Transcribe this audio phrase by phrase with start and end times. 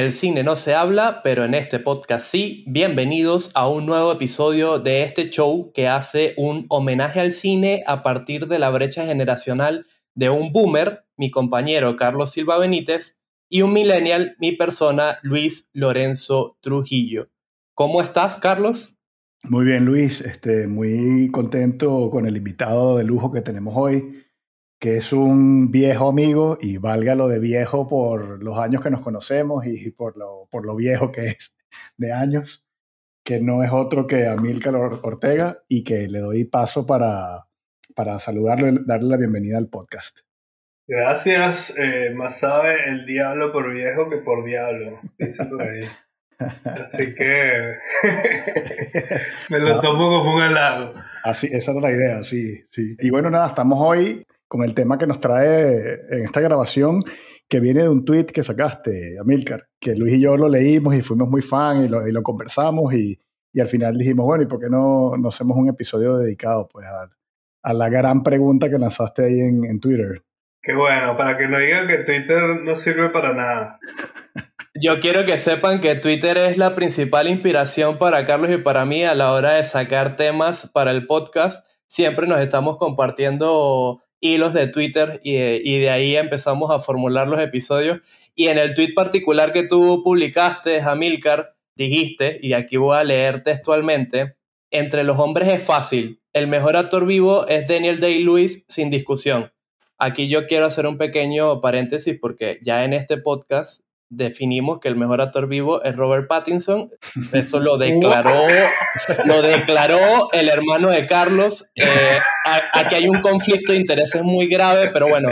[0.00, 2.64] el cine no se habla, pero en este podcast sí.
[2.66, 8.02] Bienvenidos a un nuevo episodio de este show que hace un homenaje al cine a
[8.02, 9.84] partir de la brecha generacional
[10.14, 13.18] de un boomer, mi compañero Carlos Silva Benítez,
[13.50, 17.28] y un millennial, mi persona Luis Lorenzo Trujillo.
[17.74, 18.96] ¿Cómo estás, Carlos?
[19.42, 20.22] Muy bien, Luis.
[20.22, 24.24] Este, muy contento con el invitado de lujo que tenemos hoy
[24.80, 29.02] que es un viejo amigo y valga lo de viejo por los años que nos
[29.02, 31.52] conocemos y por lo, por lo viejo que es
[31.98, 32.66] de años,
[33.22, 37.46] que no es otro que Amílcar Ortega y que le doy paso para,
[37.94, 40.20] para saludarlo darle la bienvenida al podcast.
[40.88, 45.86] Gracias, eh, más sabe el diablo por viejo que por diablo, dice por ahí.
[46.64, 47.76] Así que
[49.50, 50.94] me lo tomo como un halago.
[51.22, 52.96] Así, esa era la idea, sí, sí.
[52.98, 57.04] Y bueno, nada, estamos hoy con el tema que nos trae en esta grabación,
[57.48, 61.02] que viene de un tweet que sacaste, Amilcar, que Luis y yo lo leímos y
[61.02, 63.16] fuimos muy fan y lo, y lo conversamos y,
[63.52, 66.84] y, al final dijimos, bueno, ¿y por qué no, no hacemos un episodio dedicado pues
[66.84, 67.08] a,
[67.62, 70.24] a la gran pregunta que lanzaste ahí en, en Twitter?
[70.60, 73.78] Qué bueno, para que no digan que Twitter no sirve para nada.
[74.74, 79.04] Yo quiero que sepan que Twitter es la principal inspiración para Carlos y para mí
[79.04, 81.64] a la hora de sacar temas para el podcast.
[81.86, 85.34] Siempre nos estamos compartiendo hilos de Twitter y,
[85.78, 88.00] de ahí empezamos a formular los episodios.
[88.34, 93.42] Y en el tweet particular que tú publicaste, Hamilcar, dijiste, y aquí voy a leer
[93.42, 94.36] textualmente,
[94.70, 99.52] entre los hombres es fácil, el mejor actor vivo es Daniel Day-Lewis sin discusión.
[99.98, 104.96] Aquí yo quiero hacer un pequeño paréntesis porque ya en este podcast definimos que el
[104.96, 106.90] mejor actor vivo es Robert Pattinson.
[107.32, 108.46] Eso lo declaró,
[109.24, 111.64] lo declaró el hermano de Carlos.
[111.76, 112.18] Eh,
[112.72, 115.30] aquí hay un conflicto de intereses muy grave, pero bueno,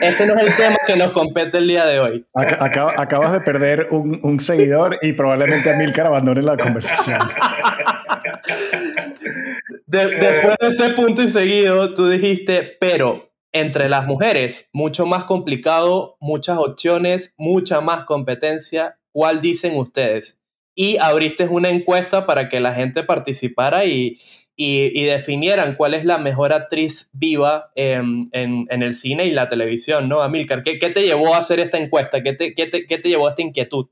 [0.00, 2.26] este no es el tema que nos compete el día de hoy.
[2.34, 7.18] acabas de perder un, seguidor y probablemente a Milcar abandone la conversación.
[9.86, 16.16] después de este punto y seguido, tú dijiste, pero entre las mujeres, mucho más complicado,
[16.20, 18.98] muchas opciones, mucha más competencia.
[19.12, 20.38] ¿Cuál dicen ustedes?
[20.74, 24.18] Y abriste una encuesta para que la gente participara y,
[24.62, 30.06] y, definieran cuál es la mejor actriz viva en, en, el cine y la televisión,
[30.06, 30.20] ¿no?
[30.20, 32.22] Amilcar, ¿qué, ¿qué, te llevó a hacer esta encuesta?
[32.22, 33.86] ¿Qué te, qué te, qué te llevó a esta inquietud?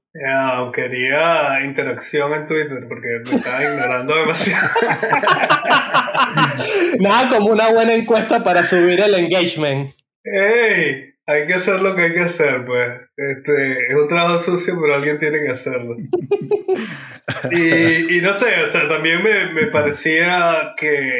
[0.74, 4.68] quería interacción en Twitter porque me estaba ignorando demasiado.
[7.00, 9.88] Nada como una buena encuesta para subir el engagement.
[10.22, 11.07] ¡Ey!
[11.28, 12.88] Hay que hacer lo que hay que hacer, pues.
[13.14, 15.94] Este, es un trabajo sucio, pero alguien tiene que hacerlo.
[17.50, 21.12] y, y no sé, o sea, también me, me parecía que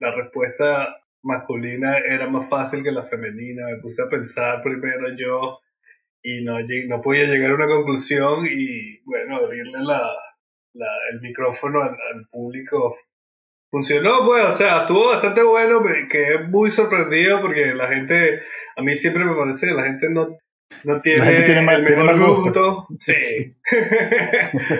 [0.00, 3.66] la respuesta masculina era más fácil que la femenina.
[3.68, 5.60] Me puse a pensar primero yo
[6.24, 6.56] y no,
[6.88, 10.10] no podía llegar a una conclusión y, bueno, abrirle la,
[10.74, 12.96] la el micrófono al, al público
[13.70, 18.42] funcionó, pues, o sea, estuvo bastante bueno, que es muy sorprendido porque la gente,
[18.76, 20.38] a mí siempre me parece que la gente no,
[20.84, 22.86] no tiene, el mejor gusto.
[22.98, 23.56] Sí.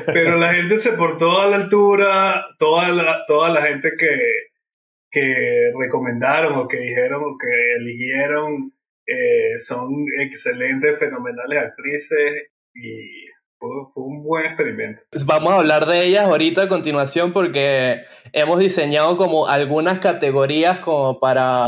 [0.06, 4.16] Pero la gente se portó a la altura, toda la, toda la gente que,
[5.10, 8.72] que recomendaron o que dijeron o que eligieron
[9.06, 13.26] eh, son excelentes, fenomenales actrices y
[13.58, 15.02] fue, un buen experimento.
[15.10, 18.02] Pues vamos a hablar de ellas ahorita a continuación porque
[18.32, 21.66] hemos diseñado como algunas categorías como para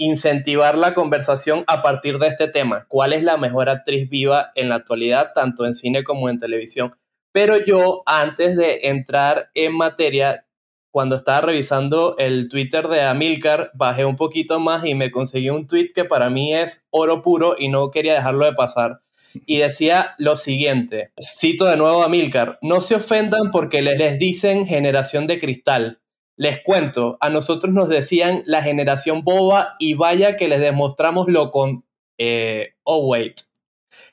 [0.00, 2.86] incentivar la conversación a partir de este tema.
[2.88, 6.94] ¿Cuál es la mejor actriz viva en la actualidad, tanto en cine como en televisión?
[7.32, 10.46] Pero yo, antes de entrar en materia,
[10.90, 15.66] cuando estaba revisando el Twitter de Amilcar, bajé un poquito más y me conseguí un
[15.66, 19.00] tweet que para mí es oro puro y no quería dejarlo de pasar
[19.46, 24.18] y decía lo siguiente, cito de nuevo a Milcar, no se ofendan porque les, les
[24.18, 26.00] dicen generación de cristal.
[26.40, 31.50] Les cuento, a nosotros nos decían la generación boba y vaya que les demostramos lo
[31.50, 31.84] con...
[32.16, 33.38] Eh, oh, wait.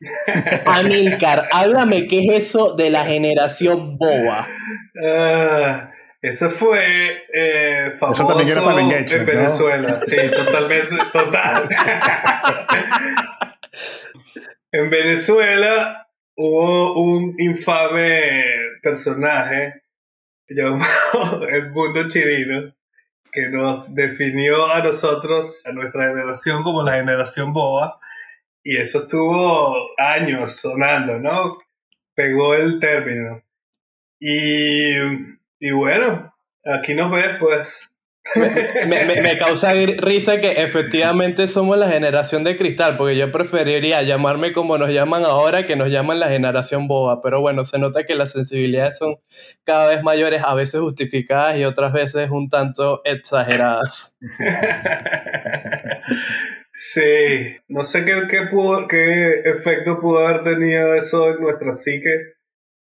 [0.65, 4.45] Amilcar, háblame qué es eso de la generación boba.
[4.95, 5.87] Uh,
[6.21, 6.83] eso fue
[7.33, 10.01] eh, famoso en Venezuela.
[10.05, 11.69] Sí, totalmente, total.
[14.73, 18.21] En Venezuela hubo un infame
[18.83, 19.81] personaje
[20.49, 22.73] llamado Edmundo Chirino
[23.31, 27.99] que nos definió a nosotros, a nuestra generación, como la generación boa.
[28.63, 31.57] Y eso estuvo años sonando, ¿no?
[32.15, 33.43] Pegó el término.
[34.19, 34.97] Y,
[35.59, 36.33] y bueno,
[36.65, 37.91] aquí nos ves, pues,
[38.87, 44.77] me, causa risa que efectivamente somos la generación de cristal, porque yo preferiría llamarme como
[44.77, 48.31] nos llaman ahora que nos llaman la generación boba, pero bueno, se nota que las
[48.31, 49.17] sensibilidades son
[49.63, 54.15] cada vez mayores, a veces justificadas y otras veces un tanto exageradas.
[56.93, 62.36] Sí, no sé qué, qué, pudo, qué efecto pudo haber tenido eso en nuestra psique,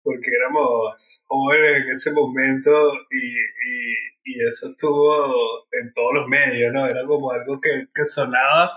[0.04, 2.70] porque éramos jóvenes en ese momento
[3.10, 5.14] y, y, eso estuvo
[5.72, 6.86] en todos los medios, ¿no?
[6.86, 8.70] Era como algo que, que sonaba.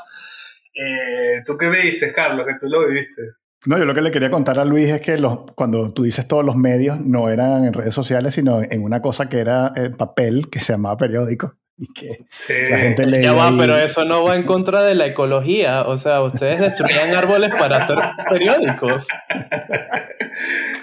[0.74, 3.22] Eh, ¿Tú qué me dices, Carlos, que tú lo viviste?
[3.66, 6.28] No, yo lo que le quería contar a Luis es que los, cuando tú dices
[6.28, 9.92] todos los medios, no eran en redes sociales, sino en una cosa que era el
[9.96, 11.56] papel, que se llamaba periódico.
[11.80, 12.26] Y que
[12.72, 15.84] la gente Ya va, pero eso no va en contra de la ecología.
[15.84, 17.98] O sea, ustedes destruían árboles para hacer
[18.30, 19.08] periódicos.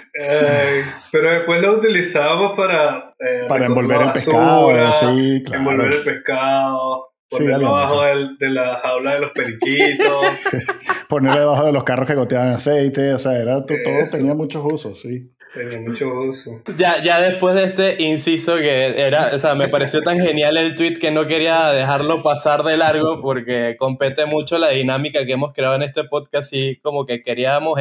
[1.11, 3.15] pero después lo utilizábamos para...
[3.19, 4.69] Eh, para envolver el pescado,
[4.99, 5.59] sí, claro.
[5.61, 8.03] Envolver el pescado, ponerlo abajo
[8.39, 10.25] de la jaula de los periquitos.
[11.09, 13.13] ponerlo debajo de los carros que goteaban aceite.
[13.13, 13.77] O sea, era, todo
[14.11, 15.31] tenía muchos usos, sí.
[15.53, 16.61] Tenía mucho uso.
[16.77, 20.75] Ya, ya después de este inciso que era, o sea, me pareció tan genial el
[20.75, 25.53] tweet que no quería dejarlo pasar de largo porque compete mucho la dinámica que hemos
[25.53, 27.79] creado en este podcast y como que queríamos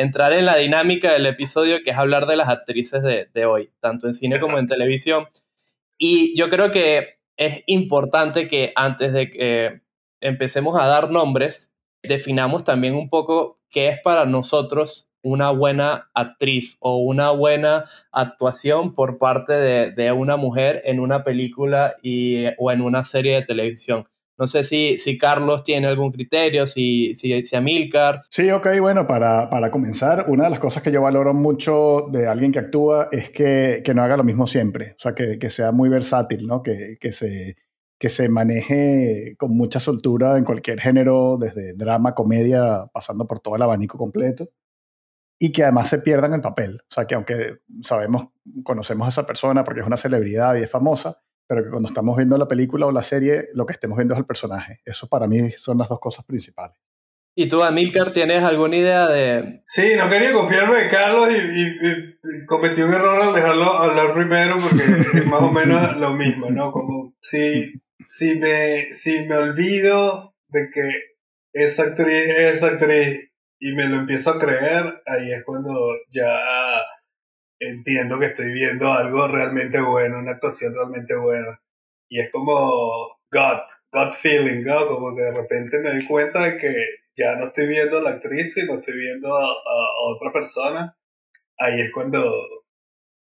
[0.00, 3.70] entrar en la dinámica del episodio que es hablar de las actrices de, de hoy,
[3.80, 5.26] tanto en cine como en televisión.
[5.98, 9.80] Y yo creo que es importante que antes de que
[10.20, 16.76] empecemos a dar nombres, definamos también un poco qué es para nosotros una buena actriz
[16.80, 22.80] o una buena actuación por parte de, una mujer en una película y, o en
[22.80, 24.08] una serie de televisión.
[24.40, 28.22] No sé si, si Carlos tiene algún criterio, si, si, si Amilcar.
[28.30, 32.26] Sí, ok, bueno, para, para, comenzar, una de las cosas que yo valoro mucho de
[32.26, 35.50] alguien que actúa es que, que no haga lo mismo siempre, o sea, que, que
[35.50, 36.62] sea muy versátil, ¿no?
[36.62, 37.58] Que, que, se,
[37.98, 43.56] que se maneje con mucha soltura en cualquier género, desde drama, comedia, pasando por todo
[43.56, 44.48] el abanico completo
[45.38, 46.80] y que además se pierdan el papel.
[46.82, 48.28] O sea, que aunque sabemos,
[48.62, 51.20] conocemos a esa persona porque es una celebridad y es famosa,
[51.50, 54.20] pero que cuando estamos viendo la película o la serie, lo que estemos viendo es
[54.20, 54.82] el personaje.
[54.84, 56.76] Eso para mí son las dos cosas principales.
[57.34, 59.60] ¿Y tú, Amilcar, tienes alguna idea de...?
[59.64, 64.84] Sí, no quería copiarme de Carlos y, cometí un error al dejarlo hablar primero porque
[65.18, 66.70] es más o menos lo mismo, ¿no?
[66.70, 70.88] Como si, si, me, si me olvido de que
[71.52, 75.74] esa actriz es esa actriz y me lo empiezo a creer, ahí es cuando
[76.10, 76.30] ya
[77.60, 81.60] entiendo que estoy viendo algo realmente bueno, una actuación realmente buena.
[82.08, 82.70] Y es como
[83.30, 83.60] God,
[83.92, 84.88] God feeling, ¿no?
[84.88, 86.72] Como que de repente me doy cuenta de que
[87.14, 89.46] ya no estoy viendo a la actriz, sino estoy viendo a,
[90.08, 90.96] otra persona.
[91.58, 92.32] Ahí es cuando,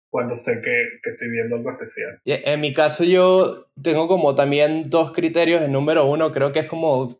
[0.09, 2.21] cuando sé que, que, estoy viendo algo especial.
[2.24, 5.62] En mi caso yo tengo como también dos criterios.
[5.62, 7.19] El número uno creo que es como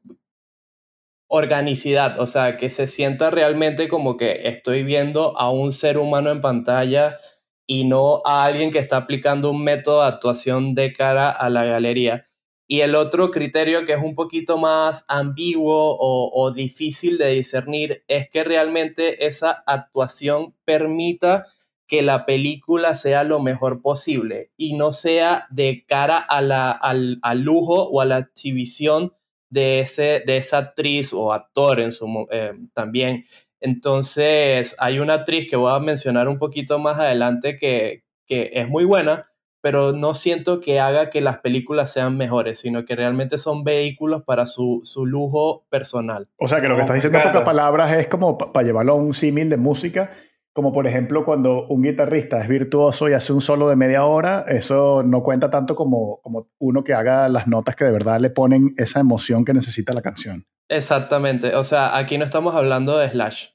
[1.30, 6.32] organicidad, o sea, que se sienta realmente como que estoy viendo a un ser humano
[6.32, 7.20] en pantalla
[7.68, 11.66] y no a alguien que está aplicando un método de actuación de cara a la
[11.66, 12.26] galería.
[12.68, 18.28] Y el otro criterio que es un poquito más ambiguo o, difícil de discernir es
[18.30, 21.46] que realmente esa actuación permita
[21.88, 27.20] que la película sea lo mejor posible y no sea de cara a la, al,
[27.22, 29.14] al lujo o a la exhibición
[29.50, 33.26] de, ese, de esa actriz o actor en su, eh, también.
[33.60, 38.70] Entonces, hay una actriz que voy a mencionar un poquito más adelante que, que es
[38.70, 39.26] muy buena,
[39.62, 44.24] pero no siento que haga que las películas sean mejores, sino que realmente son vehículos
[44.24, 46.30] para su, su lujo personal.
[46.38, 48.96] O sea, que lo que estás diciendo en pocas palabras es como para llevarlo a
[48.96, 50.12] un símil de música
[50.60, 54.44] como por ejemplo cuando un guitarrista es virtuoso y hace un solo de media hora,
[54.46, 58.30] eso no cuenta tanto como, como uno que haga las notas que de verdad le
[58.30, 60.46] ponen esa emoción que necesita la canción.
[60.68, 63.52] Exactamente, o sea, aquí no estamos hablando de Slash.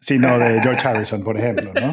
[0.00, 1.92] Sino de George Harrison, por ejemplo, ¿no?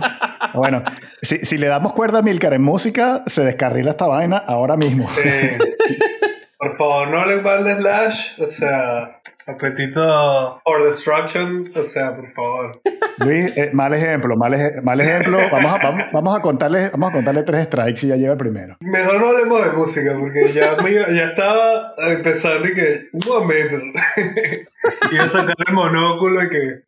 [0.53, 0.83] Bueno,
[1.21, 5.05] si, si le damos cuerda a Milcar en música, se descarrila esta vaina ahora mismo.
[6.57, 9.18] Por favor, no le de Slash, o sea,
[9.49, 12.81] Apetito or destruction, o sea, por favor.
[13.17, 15.37] Luis, eh, mal ejemplo, mal, mal ejemplo.
[15.51, 18.77] Vamos a, vamos, a contarle, vamos a contarle tres strikes y ya llega el primero.
[18.81, 23.75] Mejor no hablemos de música, porque ya, ya estaba empezando y que, un momento.
[25.11, 26.83] y a sacar el monóculo y que...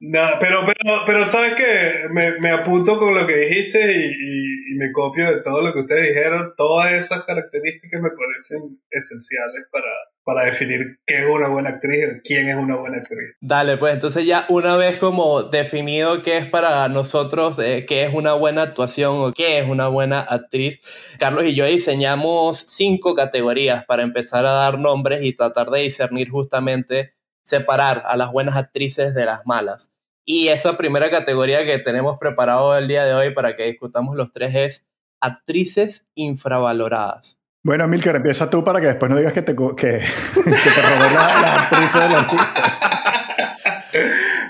[0.00, 4.74] No, pero, pero, pero sabes que me, me, apunto con lo que dijiste y, y,
[4.76, 6.54] me copio de todo lo que ustedes dijeron.
[6.56, 9.90] Todas esas características me parecen esenciales para,
[10.28, 13.38] para definir qué es una buena actriz, quién es una buena actriz.
[13.40, 18.12] Dale, pues entonces ya una vez como definido qué es para nosotros, eh, qué es
[18.12, 20.80] una buena actuación o qué es una buena actriz,
[21.18, 26.28] Carlos y yo diseñamos cinco categorías para empezar a dar nombres y tratar de discernir
[26.28, 27.14] justamente
[27.48, 29.90] separar a las buenas actrices de las malas.
[30.26, 34.32] Y esa primera categoría que tenemos preparado el día de hoy para que discutamos los
[34.32, 34.86] tres es
[35.18, 37.40] actrices infravaloradas.
[37.64, 40.02] Bueno, Milker, empieza tú para que después no digas que te, que, que te
[40.44, 42.26] robé la, actriz de la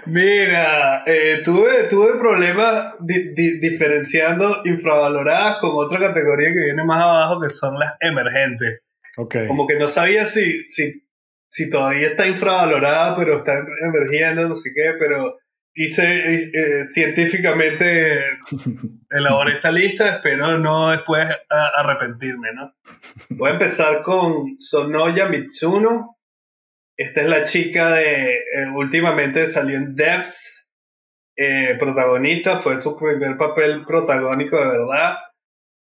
[0.06, 7.50] Mira, eh, tuve, tuve problemas diferenciando infravaloradas con otra categoría que viene más abajo, que
[7.50, 8.80] son las emergentes.
[9.16, 9.46] Okay.
[9.46, 11.07] Como que no sabía si, si
[11.48, 13.54] si todavía está infravalorada, pero está
[13.86, 15.38] emergiendo, no sé qué, pero
[15.74, 18.22] hice eh, científicamente,
[19.10, 21.26] elaboré esta lista, espero no después
[21.76, 22.74] arrepentirme, ¿no?
[23.30, 26.18] Voy a empezar con Sonoya Mitsuno.
[26.96, 30.68] Esta es la chica de, eh, últimamente salió en Depths,
[31.36, 35.16] eh, protagonista, fue su primer papel protagónico de verdad.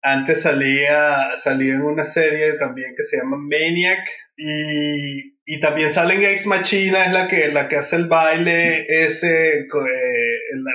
[0.02, 3.98] Antes salía, salía en una serie también que se llama Maniac,
[4.36, 8.86] y, y, también sale en Ex Machina, es la que, la que hace el baile,
[8.88, 9.66] ese, eh,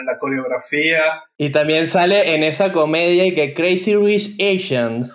[0.05, 1.23] la, coreografía.
[1.37, 5.09] Y también sale en esa comedia que Crazy Rich Asian.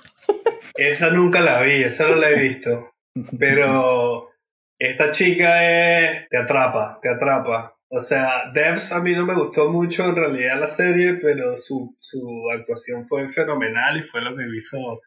[0.74, 2.94] Esa nunca la vi, esa no la he visto.
[3.38, 4.30] Pero
[4.78, 7.76] esta chica es, te atrapa, te atrapa.
[7.88, 11.96] O sea, Devs a mí no me gustó mucho en realidad la serie, pero su,
[12.00, 15.00] su actuación fue fenomenal y fue lo que hizo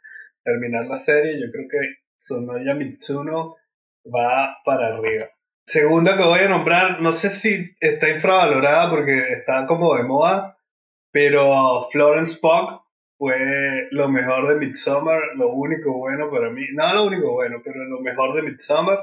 [0.43, 1.39] terminar la serie.
[1.39, 3.57] Yo creo que Sonoya Mitsuno
[4.05, 5.25] va para arriba.
[5.65, 10.57] Segunda que voy a nombrar, no sé si está infravalorada porque está como de moda,
[11.11, 12.81] pero Florence Pugh
[13.17, 17.83] fue lo mejor de Midsommar, lo único bueno para mí, no lo único bueno, pero
[17.83, 18.97] lo mejor de Midsommar.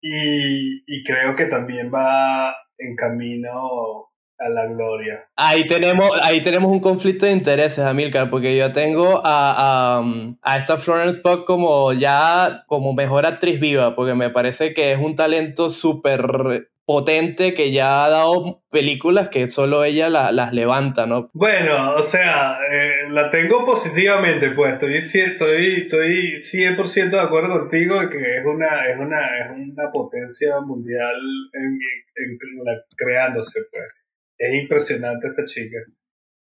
[0.00, 5.28] Y, y creo que también va en camino a la gloria.
[5.36, 10.02] Ahí tenemos, ahí tenemos un conflicto de intereses, Amilcar, porque yo tengo a,
[10.42, 14.98] a, esta Florence Pugh como ya como mejor actriz viva, porque me parece que es
[14.98, 21.30] un talento súper potente que ya ha dado películas que solo ella las levanta, ¿no?
[21.34, 28.00] Bueno, o sea, eh, la tengo positivamente, pues estoy, estoy, estoy 100% de acuerdo contigo
[28.00, 31.16] de que es una, es una, es una potencia mundial
[31.52, 31.78] en,
[32.96, 33.84] creándose, pues.
[34.38, 35.78] Es impresionante esta chica.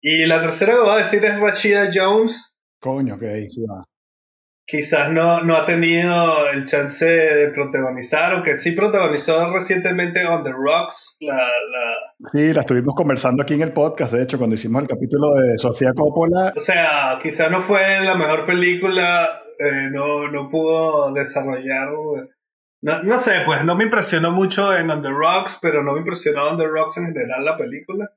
[0.01, 2.55] Y la tercera que voy a decir es Rachida Jones.
[2.79, 3.83] Coño, que ahí sí va.
[4.69, 10.51] Quizás no, no ha tenido el chance de protagonizar, aunque sí protagonizó recientemente On the
[10.51, 11.15] Rocks.
[11.21, 12.29] La, la...
[12.33, 15.57] Sí, la estuvimos conversando aquí en el podcast, de hecho, cuando hicimos el capítulo de
[15.57, 16.51] Sofía Coppola.
[16.55, 21.87] O sea, quizás no fue la mejor película, eh, no, no pudo desarrollar
[22.81, 25.99] no, no sé, pues no me impresionó mucho en On the Rocks, pero no me
[25.99, 28.09] impresionó On the Rocks en general la película.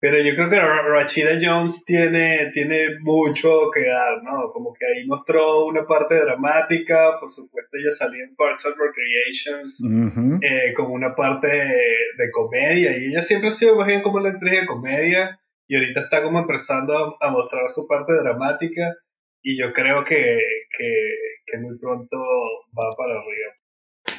[0.00, 4.52] Pero yo creo que Rachida Jones tiene, tiene mucho que dar, ¿no?
[4.52, 9.82] Como que ahí mostró una parte dramática, por supuesto ella salía en Parts of Recreations,
[10.40, 14.30] eh, como una parte de, comedia, y ella siempre ha sido más bien como una
[14.30, 18.94] actriz de comedia, y ahorita está como empezando a, mostrar su parte dramática,
[19.42, 20.38] y yo creo que,
[20.78, 20.92] que,
[21.44, 22.16] que muy pronto
[22.72, 23.57] va para arriba.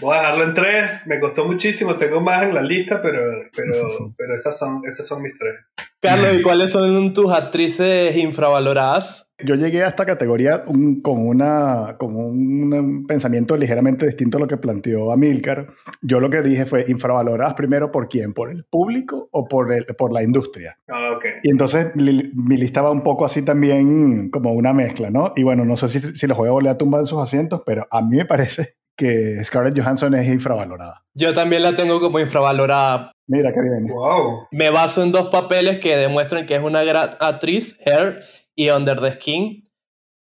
[0.02, 1.04] Voy a dejarlo en tres.
[1.06, 1.96] Me costó muchísimo.
[1.96, 3.22] Tengo más en la lista, pero,
[3.56, 3.74] pero,
[4.18, 5.56] pero esas, son, esas son mis tres.
[6.02, 9.26] Carlos, ¿y cuáles son tus actrices infravaloradas?
[9.42, 14.58] Yo llegué a esta categoría con, una, con un, pensamiento ligeramente distinto a lo que
[14.58, 15.68] planteó Amilcar.
[16.02, 19.86] Yo lo que dije fue infravaloradas primero por quién, por el público o por, el,
[19.98, 20.78] por la industria.
[20.90, 21.32] Ah, okay.
[21.44, 25.32] Y entonces mi, lista va un poco así también como una mezcla, ¿no?
[25.36, 27.62] Y bueno, no sé si, si los voy a volver a tumbar en sus asientos,
[27.66, 31.06] pero a mí me parece que Scarlett Johansson es infravalorada.
[31.14, 33.14] Yo también la tengo como infravalorada.
[33.28, 33.88] Mira qué bien.
[33.88, 34.48] Wow.
[34.52, 38.20] Me baso en dos papeles que demuestran que es una gran actriz, Hair
[38.56, 39.70] y Under the Skin.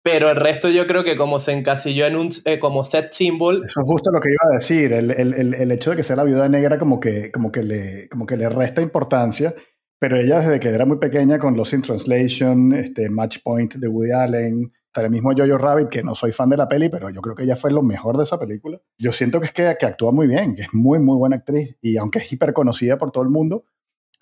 [0.02, 3.62] Pero el resto yo creo que como se encasilló en un eh, como set symbol.
[3.62, 4.92] Eso es justo lo que iba a decir.
[4.94, 8.08] El, el, el, hecho de que sea la viuda negra como que, como, que le,
[8.08, 9.54] como que le resta importancia.
[10.00, 13.86] Pero ella desde que era muy pequeña con Los in Translation, este, Match Point de
[13.86, 17.20] Woody Allen, el mismo Jojo Rabbit, que no soy fan de la peli, pero yo
[17.20, 18.80] creo que ella fue lo mejor de esa película.
[18.98, 21.76] Yo siento que es que, que actúa muy bien, que es muy, muy buena actriz.
[21.80, 23.64] Y aunque es hiper conocida por todo el mundo,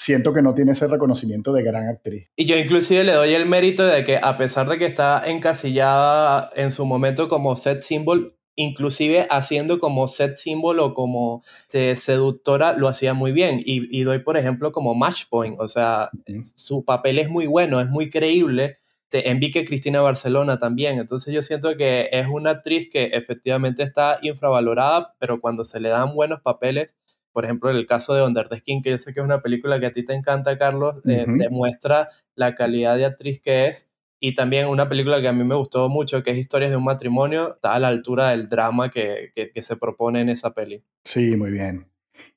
[0.01, 2.29] siento que no tiene ese reconocimiento de gran actriz.
[2.35, 6.51] Y yo inclusive le doy el mérito de que a pesar de que está encasillada
[6.55, 13.13] en su momento como set symbol, inclusive haciendo como set símbolo, como seductora, lo hacía
[13.13, 13.61] muy bien.
[13.63, 16.11] Y, doy, por ejemplo, como Match Point, o sea,
[16.57, 18.77] su papel es muy bueno, es muy creíble.
[19.13, 20.99] En que Cristina Barcelona también.
[20.99, 25.89] Entonces yo siento que es una actriz que efectivamente está infravalorada, pero cuando se le
[25.89, 26.97] dan buenos papeles,
[27.33, 29.43] por ejemplo, en el caso de Under the Skin, que yo sé que es una
[29.43, 33.91] película que a ti te encanta, Carlos, eh, demuestra la calidad de actriz que es
[34.21, 36.85] y también una película que a mí me gustó mucho, que es Historias de un
[36.85, 40.85] matrimonio, está a la altura del drama que, que, se propone en esa peli.
[41.05, 41.87] Sí, muy bien.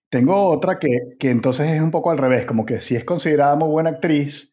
[0.10, 3.56] Tengo otra que, que, entonces es un poco al revés, como que sí es considerada
[3.58, 4.53] muy buena actriz,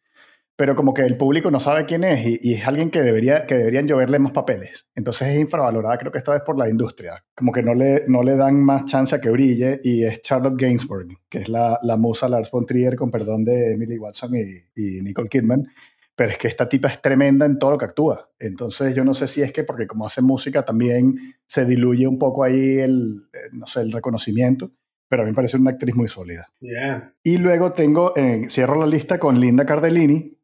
[0.61, 3.55] pero como que el público no sabe quién es y, es alguien que, debería, que
[3.55, 4.87] deberían lloverle más papeles.
[4.95, 7.25] Entonces es infravalorada, creo que esta vez por la industria.
[7.35, 10.61] Como que no le, no le dan más chance a que brille y es Charlotte
[10.61, 14.43] Gainsbourg, que es la, la musa Lars von Trier, con perdón de Emily Watson y,
[14.76, 15.67] y Nicole Kidman
[16.14, 18.29] pero es que esta tipa es tremenda en todo lo que actúa.
[18.38, 22.19] Entonces yo no sé si es que porque como hace música también se diluye un
[22.19, 24.71] poco ahí el, eh, no sé, el reconocimiento,
[25.09, 26.52] pero a mí me parece una actriz muy sólida.
[27.25, 30.37] Y luego tengo, eh, cierro la lista con Linda Cardellini.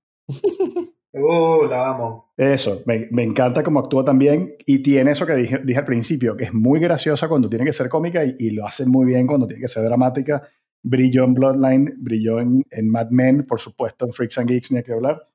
[1.12, 2.32] ¡Uh, la amo!
[2.36, 6.36] Eso, me, me, encanta cómo actúa también y tiene eso que dije, dije, al principio,
[6.36, 9.46] que es muy graciosa cuando tiene que ser cómica y, lo hace muy bien cuando
[9.46, 10.46] tiene que ser dramática.
[10.82, 14.78] Brilló en Bloodline, brilló en, en Mad Men, por supuesto, en Freaks and Geeks, ni
[14.78, 15.26] hay que hablar.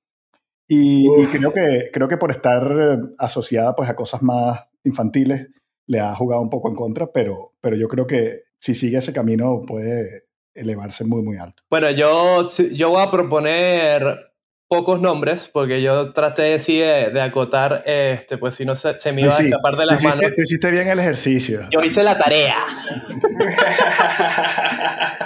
[0.68, 5.50] Y, creo, que, creo que por estar eh, asociada pues, a cosas más infantiles,
[5.88, 9.12] le ha jugado un poco en contra, pero, pero yo creo que si sigue ese
[9.12, 11.64] camino puede elevarse muy, muy alto.
[11.70, 14.31] Bueno, yo, yo voy a proponer
[14.72, 19.12] pocos nombres, porque yo traté sí, de, de, acotar, este, pues si no se, se
[19.12, 20.32] me iba a escapar de las manos.
[20.34, 21.68] Tú hiciste bien el ejercicio.
[21.72, 22.56] Yo hice la tarea.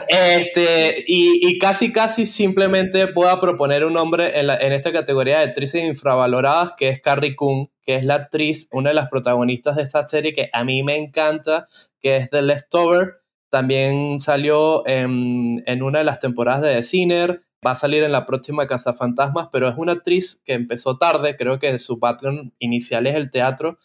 [0.07, 4.91] este, y, y, casi, casi simplemente voy a proponer un nombre en, la, en esta
[4.91, 9.09] categoría de actrices infravaloradas, que es Carrie Coon, que es la actriz, una de las
[9.09, 11.67] protagonistas de esta serie que a mí me encanta,
[12.01, 13.17] que es The Leftover.
[13.51, 18.11] También salió en, en una de las temporadas de The Sinner va a salir en
[18.11, 22.53] la próxima Casa Fantasmas, pero es una actriz que empezó tarde, creo que su patrón
[22.59, 23.77] inicial es el teatro,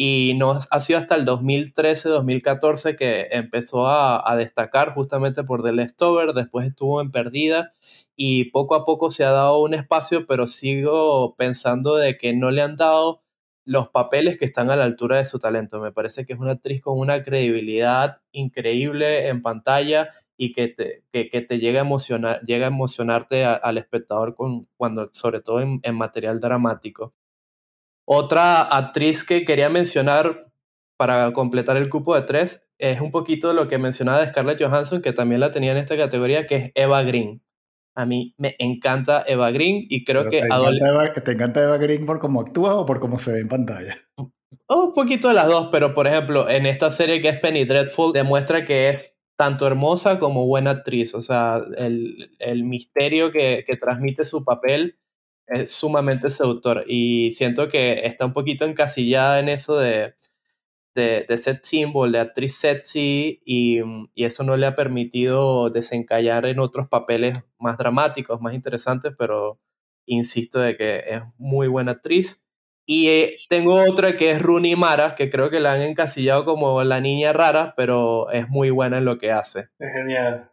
[0.00, 6.34] y no ha sido hasta el 2013-2014 que empezó a, destacar justamente por The Leftover,
[6.34, 7.72] después estuvo en Perdida
[8.14, 12.52] y poco a poco se ha dado un espacio, pero sigo pensando de que no
[12.52, 13.24] le han dado
[13.68, 15.78] los papeles que están a la altura de su talento.
[15.78, 21.04] Me parece que es una actriz con una credibilidad increíble en pantalla y que te,
[21.12, 26.40] que, te llega a emocionar, llega emocionarte al espectador con, cuando, sobre todo en, material
[26.40, 27.12] dramático.
[28.06, 30.50] Otra actriz que quería mencionar
[30.96, 35.02] para completar el cupo de tres es un poquito lo que mencionaba de Scarlett Johansson,
[35.02, 37.42] que también la tenía en esta categoría, que es Eva Green.
[37.98, 40.40] A mí me encanta Eva Green y creo que...
[40.40, 43.40] Te encanta, Eva, ¿Te encanta Eva Green por cómo actúa o por cómo se ve
[43.40, 43.98] en pantalla?
[44.68, 48.12] un poquito de las dos, pero por ejemplo, en esta serie que es Penny Dreadful,
[48.12, 51.12] demuestra que es tanto hermosa como buena actriz.
[51.12, 54.96] O sea, el, el misterio que, que, transmite su papel
[55.48, 56.84] es sumamente seductor.
[56.86, 60.14] Y siento que está un poquito encasillada en eso de,
[60.98, 63.80] de, de set symbol, de actriz sexy, y,
[64.14, 69.60] y, eso no le ha permitido desencallar en otros papeles más dramáticos, más interesantes, pero
[70.06, 72.42] insisto de que es muy buena actriz.
[72.86, 76.82] Y eh, tengo otra que es Rooney Mara, que creo que la han encasillado como
[76.84, 79.68] la niña rara, pero es muy buena en lo que hace.
[79.78, 80.50] Es genial.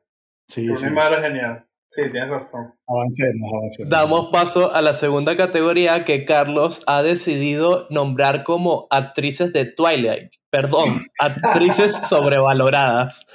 [0.49, 1.65] Sí, Rooney Mara es genial.
[1.87, 2.73] Sí, tienes razón.
[2.87, 3.89] Avancemos, avancemos.
[3.89, 10.33] Damos paso a la segunda categoría que Carlos ha decidido nombrar como actrices de Twilight.
[10.55, 13.27] Perdón, actrices sobrevaloradas.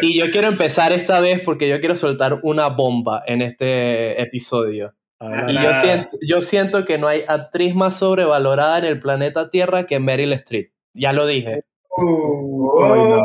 [0.00, 4.94] Y yo quiero empezar esta vez porque yo quiero soltar una bomba en este episodio.
[5.48, 9.84] Y yo siento, yo siento que no hay actriz más sobrevalorada en el planeta Tierra
[9.84, 10.72] que Meryl Streep.
[10.94, 11.64] Ya lo dije.
[11.98, 13.20] wow,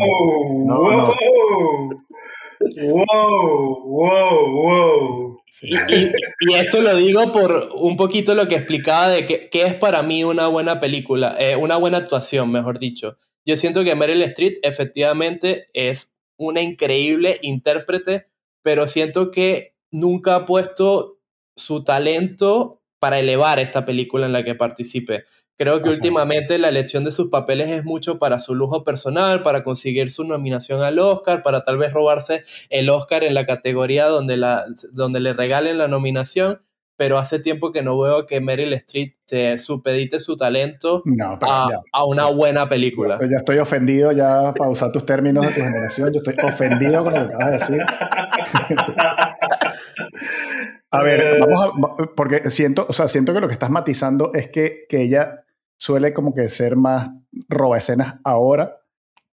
[2.60, 5.44] wow, wow, wow.
[5.62, 10.24] Y, esto lo digo por un poquito lo que explicaba de qué es para mí
[10.24, 13.18] una buena película, eh, una buena actuación, mejor dicho.
[13.46, 18.28] Yo siento que Meryl Streep efectivamente es una increíble intérprete,
[18.62, 21.20] pero siento que nunca ha puesto
[21.56, 25.26] su talento para elevar esta película en la que participe.
[25.58, 29.64] Creo que últimamente la elección de sus papeles es mucho para su lujo personal, para
[29.64, 34.36] conseguir su nominación al Oscar, para tal vez robarse el Oscar en la categoría donde,
[34.38, 36.62] la, donde le regalen la nominación,
[36.98, 41.04] pero hace tiempo que no veo que Meryl Streep te supedite su talento
[41.42, 43.18] a, una buena película.
[43.22, 47.04] Yo ya estoy ofendido ya para usar tus términos de tu generación, yo estoy ofendido
[47.04, 47.86] con lo que acabas de decir.
[50.92, 54.32] A ver, eh, vamos a, porque siento, o sea, siento que lo que estás matizando
[54.34, 55.43] es que, que ella
[55.84, 57.10] suele como que ser más
[57.50, 58.78] roba escenas ahora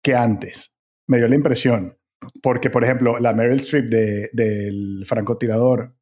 [0.03, 0.75] que antes.
[1.08, 1.97] Me dio la impresión.
[2.43, 5.95] Porque, por ejemplo, la Meryl Streep de, del francotirador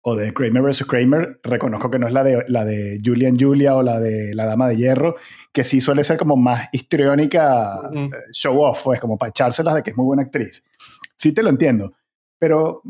[0.00, 0.84] o de Kramer vs.
[0.86, 4.46] Kramer, reconozco que no es la de, la de Julian Julia o la de La
[4.46, 5.16] Dama de Hierro,
[5.52, 9.82] que sí suele ser como más histriónica, eh, show off, pues como para echárselas de
[9.82, 10.64] que es muy buena actriz.
[11.16, 11.92] Sí te lo entiendo,
[12.38, 12.82] pero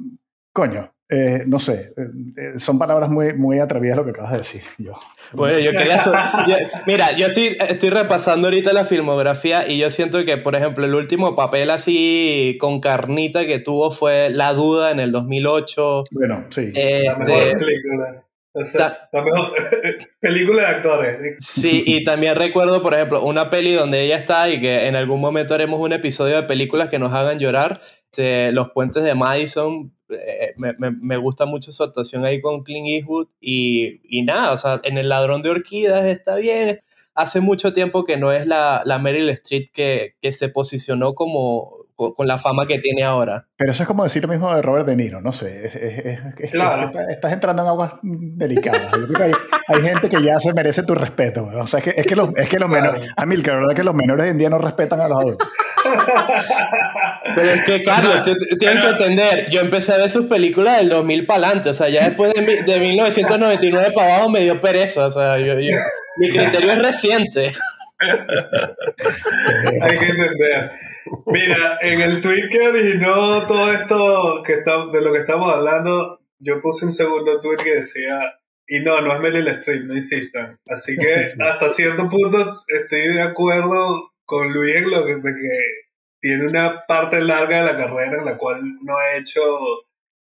[0.53, 4.39] coño, eh, no sé, eh, eh, son palabras muy, muy atrevidas lo que acabas de
[4.39, 4.63] decir.
[4.79, 4.95] Yo.
[5.33, 5.99] Bueno, yo quería...
[6.87, 10.95] mira, yo estoy, estoy repasando ahorita la filmografía y yo siento que, por ejemplo, el
[10.95, 16.05] último papel así con carnita que tuvo fue La Duda en el 2008.
[16.11, 16.73] Bueno, sí.
[16.73, 18.25] la mejor este, película.
[19.13, 19.53] la mejor
[20.21, 21.37] película de actores.
[21.41, 25.21] Sí, y también recuerdo, por ejemplo, una peli donde ella está y que en algún
[25.21, 27.81] momento haremos un episodio de películas que nos hagan llorar.
[28.13, 32.63] Este, Los Puentes de Madison, eh, me, me, me, gusta mucho su actuación ahí con
[32.63, 36.79] Clint Eastwood y, y, nada, o sea, en El Ladrón de Orquídeas está bien.
[37.15, 41.85] Hace mucho tiempo que no es la, la Meryl Streep que, que se posicionó como
[41.95, 43.47] con, la fama que tiene ahora.
[43.57, 46.25] Pero eso es como decir lo mismo de Robert De Niro, no sé.
[46.39, 46.91] Es, claro.
[47.09, 48.93] estás, entrando en aguas delicadas.
[49.21, 49.33] hay,
[49.69, 51.49] hay, gente que ya se merece tu respeto.
[51.55, 53.11] O sea, es que, es que los, es que los menores.
[53.17, 55.19] A mí, la verdad es que los menores hoy en día no respetan a los
[55.19, 55.49] adultos.
[57.35, 58.23] Pero es que, Carlos,
[58.59, 59.49] tienes que entender.
[59.51, 61.71] Yo empecé a ver sus películas del 2000 para adelante.
[61.71, 65.07] O sea, ya después de, de 1999 para abajo me dio pereza.
[65.07, 65.55] O sea, yo,
[66.19, 67.53] mi criterio es reciente.
[69.81, 70.71] hay que entender.
[71.27, 76.21] Mira, en el tweet que originó todo esto que está, de lo que estamos hablando,
[76.39, 78.19] yo puse un segundo tweet que decía,
[78.67, 80.59] y no, no es Meryl Streep, no insistan.
[80.67, 85.84] Así que hasta cierto punto estoy de acuerdo con Luis en lo que, de que
[86.25, 89.43] tiene una parte larga de la carrera en la cual no ha hecho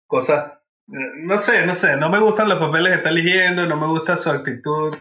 [0.05, 0.53] cosas,
[0.89, 3.87] eh, no sé, no sé, no me gustan los papeles que está eligiendo, no me
[3.87, 4.97] gusta su actitud.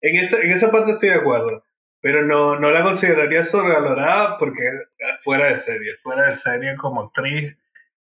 [0.00, 1.62] En, esta, en esa parte estoy de acuerdo
[2.00, 4.62] pero no, no la consideraría sobrevalorada porque
[5.20, 7.56] fuera de serie, fuera de serie como actriz.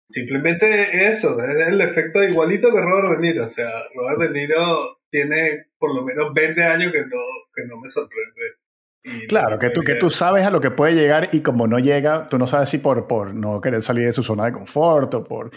[0.04, 3.44] Simplemente eso, es el efecto igualito que Robert De Niro.
[3.44, 7.22] O sea, Robert De Niro tiene por lo menos 20 años que no,
[7.54, 8.42] que no me sorprende.
[9.28, 12.26] Claro, que tú, que tú sabes a lo que puede llegar y como no llega,
[12.26, 15.24] tú no sabes si por, por no querer salir de su zona de confort o
[15.24, 15.50] por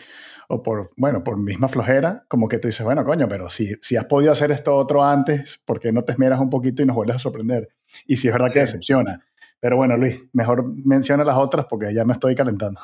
[0.51, 3.95] o por, bueno, por misma flojera, como que tú dices, bueno, coño, pero si, si
[3.95, 6.95] has podido hacer esto otro antes, ¿por qué no te esmeras un poquito y nos
[6.95, 7.69] vuelves a sorprender?
[8.07, 9.23] Y si es verdad que decepciona.
[9.59, 12.81] Pero bueno, Luis, mejor menciona las otras porque ya me estoy calentando.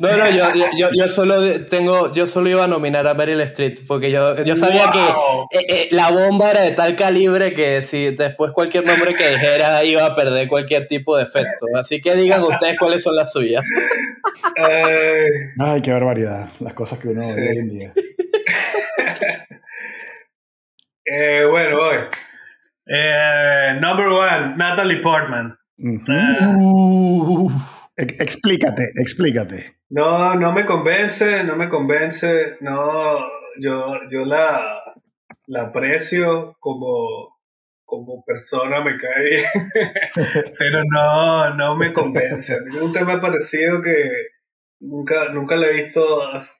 [0.00, 0.44] No, no, yo,
[0.78, 4.54] yo, yo, solo tengo, yo solo iba a nominar a Meryl Streep porque yo, yo
[4.54, 9.16] sabía que eh, eh, la bomba era de tal calibre que si después cualquier nombre
[9.16, 11.66] que dijera iba a perder cualquier tipo de efecto.
[11.74, 13.68] Así que digan ustedes cuáles son las suyas.
[15.58, 17.92] Ay, qué barbaridad, las cosas que uno ve hoy en día.
[21.06, 21.96] eh, bueno, voy.
[22.86, 25.58] Eh, number one, Natalie Portman.
[25.76, 27.50] Uh,
[27.98, 29.78] explícate, explícate.
[29.90, 32.56] No, no me convence, no me convence.
[32.60, 33.18] No,
[33.60, 34.94] yo, yo la,
[35.46, 37.38] la aprecio como,
[37.84, 39.44] como persona, me cae bien.
[40.58, 42.56] Pero no, no me convence.
[42.66, 44.10] Nunca me ha parecido que.
[44.80, 46.06] Nunca, nunca le he visto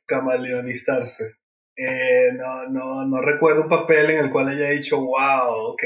[0.05, 1.37] camaleonizarse.
[1.77, 5.83] Eh, no, no, no recuerdo un papel en el cual haya dicho, wow, ok,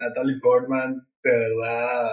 [0.00, 2.10] Natalie Portman de verdad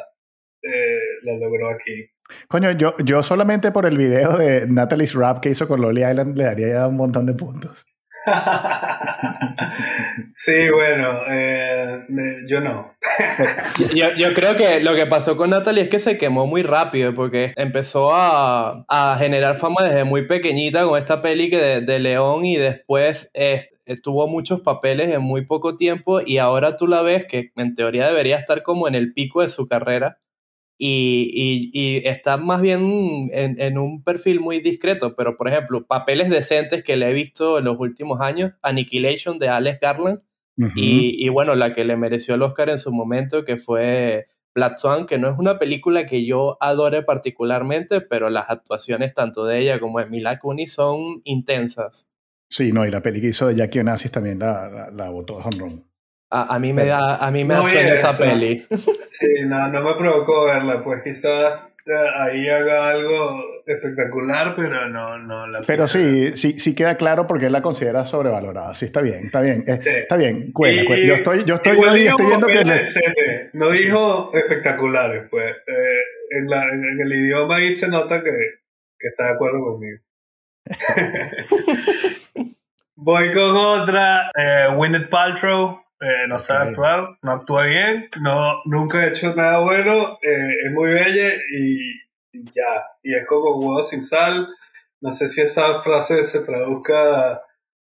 [0.62, 2.08] eh, la logró aquí.
[2.48, 6.38] Coño, yo, yo solamente por el video de Natalie's Rap que hizo con Lolly Island
[6.38, 7.84] le daría ya un montón de puntos.
[10.36, 12.06] sí, bueno, eh,
[12.48, 12.94] yo no.
[13.96, 17.14] yo, yo, creo que lo que pasó con Natalie es que se quemó muy rápido
[17.14, 22.00] porque empezó a, a generar fama desde muy pequeñita con esta peli que de, de
[22.00, 23.70] León y después eh,
[24.04, 28.08] tuvo muchos papeles en muy poco tiempo y ahora tú la ves que en teoría
[28.08, 30.20] debería estar como en el pico de su carrera
[30.82, 36.30] y, y, está más bien en, en, un perfil muy discreto, pero por ejemplo, papeles
[36.30, 40.22] decentes que le he visto en los últimos años, Annihilation de Alex Garland,
[40.76, 44.78] y, y, bueno, la que le mereció el Oscar en su momento, que fue Black
[44.78, 49.60] Swan, que no es una película que yo adore particularmente, pero las actuaciones tanto de
[49.60, 52.10] ella como de Mila Kunis son intensas.
[52.50, 55.36] Sí, no, y la peli que hizo de Jackie Onassis también la, la, la botó
[55.36, 55.89] honrón.
[56.32, 58.66] A, a, mí me da, a mí me no da esa peli.
[59.10, 61.60] Sí, no, no me provocó verla, pues quizás
[62.16, 67.50] ahí haga algo espectacular, pero no, no la Pero sí, sí, sí queda claro porque
[67.50, 68.76] la considera sobrevalorada.
[68.76, 70.52] Sí, está bien, está bien, eh, está bien.
[70.52, 71.06] Cuela, cuela.
[71.06, 73.50] Yo estoy, yo estoy, yo estoy viendo que le...
[73.54, 75.52] no dijo espectaculares, pues.
[75.52, 76.04] Eh,
[76.38, 78.32] en, la, en, en, el idioma ahí se nota que,
[79.00, 80.00] que está de acuerdo conmigo.
[82.96, 84.68] Voy con otra, eh,
[85.10, 90.54] Paltrow eh, no sabe actuar, no actúa bien, no, nunca ha hecho nada bueno, eh,
[90.66, 92.00] es muy bella y,
[92.32, 92.86] ya.
[93.04, 94.48] Y es como huevo sin sal.
[95.02, 97.42] No sé si esa frase se traduzca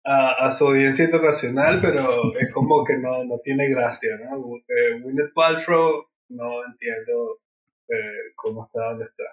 [0.04, 2.08] a, su audiencia internacional, pero
[2.40, 4.56] es como que no, no tiene gracia, ¿no?
[4.56, 7.40] Eh, Paltrow, no entiendo
[7.88, 9.24] eh, cómo está donde está.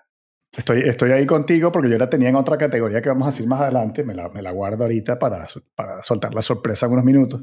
[0.52, 3.48] Estoy, estoy ahí contigo porque yo la tenía en otra categoría que vamos a decir
[3.48, 7.06] más adelante, me la, me la guardo ahorita para, para soltar la sorpresa en unos
[7.06, 7.42] minutos.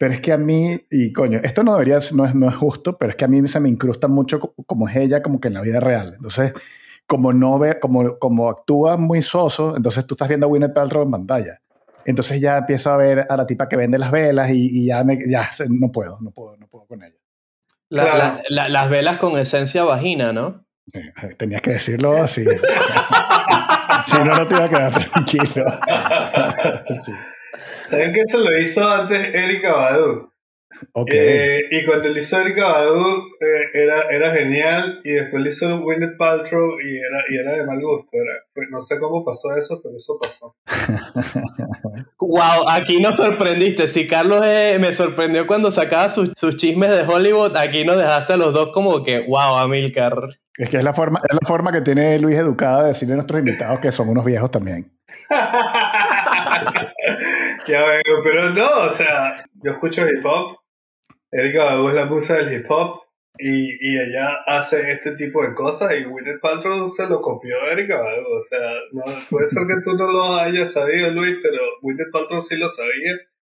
[0.00, 2.96] Pero es que a mí, y coño, esto no debería, no es, no es justo,
[2.96, 5.54] pero es que a mí se me incrusta mucho como es ella, como que en
[5.54, 6.14] la vida real.
[6.16, 6.54] Entonces,
[7.06, 11.02] como no ve, como, como actúa muy soso, entonces tú estás viendo a Gwyneth Paltrow
[11.02, 11.60] en pantalla.
[12.06, 15.18] Entonces ya empiezo a ver a la tipa que vende las velas y, ya, me,
[15.28, 17.18] ya no puedo, no puedo, no puedo con ella.
[17.90, 20.64] las velas con esencia vagina, ¿no?
[21.36, 22.46] Tenías que decirlo así.
[24.06, 25.64] si no, no te iba a quedar tranquilo.
[27.04, 27.12] sí.
[27.90, 30.30] ¿Saben que eso lo hizo antes Erika Badu?
[30.92, 31.18] Okay.
[31.18, 35.80] Eh, y cuando lo hizo Erika Badu eh, era, era genial y después lo hizo
[35.80, 38.12] Gwyneth Paltrow y era, y era de mal gusto.
[38.12, 40.54] Era, no sé cómo pasó eso, pero eso pasó.
[42.20, 43.88] wow, aquí nos sorprendiste.
[43.88, 48.34] Si Carlos eh, me sorprendió cuando sacaba sus, sus chismes de Hollywood, aquí nos dejaste
[48.34, 50.16] a los dos como que, wow, Amilcar.
[50.56, 53.16] Es que es la forma, es la forma que tiene Luis Educada de decirle a
[53.16, 54.92] nuestros invitados que son unos viejos también.
[57.70, 60.58] ya veo, pero no, o sea, yo escucho hip hop,
[61.30, 63.02] Erika Badu es la musa del hip hop
[63.38, 67.72] y, y, ella hace este tipo de cosas y Gwyneth Paltrow se lo copió a
[67.72, 71.62] Erika Badu, o sea, no, puede ser que tú no lo hayas sabido, Luis, pero
[71.82, 73.16] Gwyneth Paltrow sí lo sabía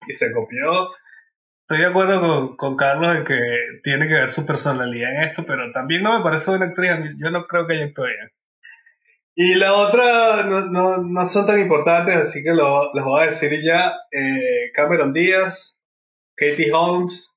[0.07, 0.91] y se copió.
[1.61, 3.39] Estoy de acuerdo con, con Carlos en que
[3.83, 7.31] tiene que ver su personalidad en esto, pero también no me parece una actriz, yo
[7.31, 8.29] no creo que ella actúe bien.
[9.35, 13.29] Y la otra no, no, no, son tan importantes, así que lo, los voy a
[13.29, 13.93] decir ya.
[14.11, 15.79] Eh, Cameron Díaz,
[16.35, 17.31] Katie Holmes,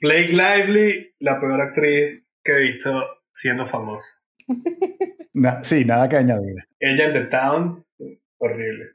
[0.00, 4.20] Blake Lively, la peor actriz que he visto siendo famosa.
[5.62, 6.56] sí, nada que añadir.
[6.80, 7.86] Ella en The Town,
[8.38, 8.86] horrible.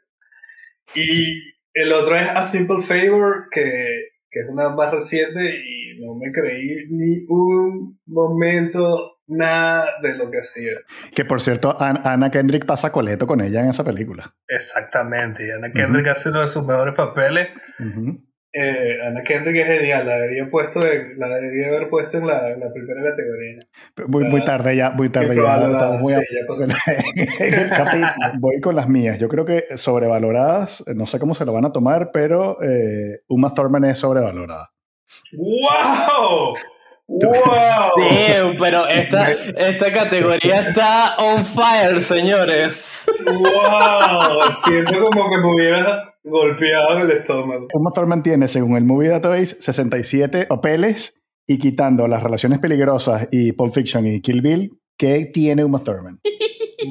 [0.95, 1.39] Y
[1.73, 6.31] el otro es A Simple Favor, que, que es una más reciente y no me
[6.31, 10.71] creí ni un momento nada de lo que hacía.
[11.15, 14.35] Que por cierto, Anna Kendrick pasa coleto con ella en esa película.
[14.47, 17.49] Exactamente, y Anna Kendrick hace uno de sus mejores papeles.
[18.55, 22.71] eh, Anna Kendrick es genial, la debería, puesto la debería haber puesto en la, la
[22.71, 23.65] primera categoría.
[24.07, 25.57] Muy, muy tarde ya, muy tarde ya.
[25.99, 26.13] Muy
[28.39, 29.17] voy con las mías.
[29.17, 33.53] Yo creo que sobrevaloradas, no sé cómo se lo van a tomar, pero eh, Uma
[33.53, 34.71] Thurman es sobrevalorada.
[35.31, 36.55] ¡Wow!
[37.07, 37.91] ¡Wow!
[37.97, 43.05] Sí, pero esta, esta categoría está on fire, señores.
[43.25, 44.51] ¡Wow!
[44.65, 47.67] Siento como que me hubiera golpeado en el estómago.
[47.73, 53.51] Uma Thurman tiene, según el Movie Database, 67 papeles y quitando las relaciones peligrosas y
[53.51, 56.19] Pulp Fiction y Kill Bill, ¿qué tiene Uma Thurman?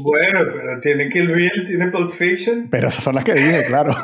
[0.01, 2.69] Bueno, pero tiene Kill Bill, tiene Pulp Fiction.
[2.71, 3.95] Pero esas son las que dije, claro.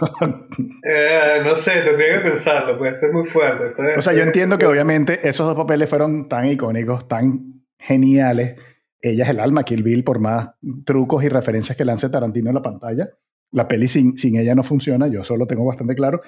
[0.82, 3.64] Eh, no sé, tendría que pensarlo, puede ser muy fuerte.
[3.96, 8.60] o sea, yo entiendo que obviamente esos dos papeles fueron tan icónicos, tan geniales.
[9.00, 10.50] Ella es el alma, Kill Bill, por más
[10.84, 13.08] trucos y referencias que lance Tarantino en la pantalla.
[13.52, 16.20] La peli sin, sin ella no funciona, yo solo tengo bastante claro.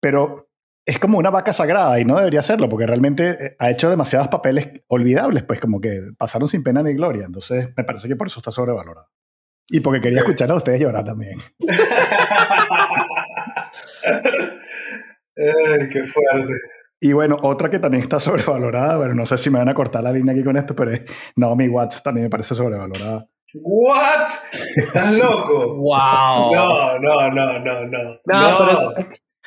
[0.00, 0.47] Pero
[0.88, 4.28] es como una vaca sagrada y no debería serlo porque realmente eh, ha hecho demasiados
[4.28, 7.26] papeles olvidables, pues como que pasaron sin pena ni gloria.
[7.26, 9.06] Entonces me parece que por eso está sobrevalorado.
[9.68, 11.38] Y porque quería escuchar a ustedes llorar también.
[15.36, 16.54] Ay, qué fuerte.
[17.00, 20.02] Y bueno, otra que también está sobrevalorada, bueno, no sé si me van a cortar
[20.02, 21.02] la línea aquí con esto, pero es
[21.36, 23.28] Naomi Watts también me parece sobrevalorada.
[23.62, 24.30] ¿What?
[24.74, 25.76] ¿Estás loco?
[25.76, 26.54] ¡Wow!
[26.54, 28.04] No, no, no, no, no.
[28.24, 28.94] No, Pero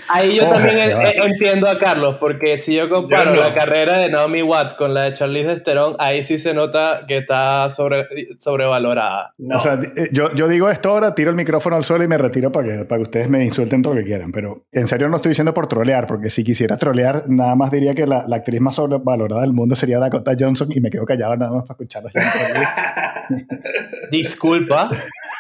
[0.08, 4.74] Ahí yo también entiendo a Carlos, porque si yo comparo la carrera de Naomi Watts
[4.74, 8.08] con la de Charlize Theron, ahí sí se nota que está sobre,
[8.40, 9.34] sobrevalorada.
[9.54, 12.18] O sea, eh, yo, yo digo esto ahora, tiro el micrófono al suelo y me
[12.18, 15.08] retiro para que, para que ustedes me insulten todo lo que quieran, pero en serio
[15.08, 18.38] no estoy diciendo por trolear, porque si quisiera trolear, nada más diría que la, la
[18.38, 21.76] actriz más sobrevalorada del mundo sería Dakota Johnson y me quedo callado nada más para
[21.76, 22.12] escucharla.
[24.12, 24.90] Disculpa.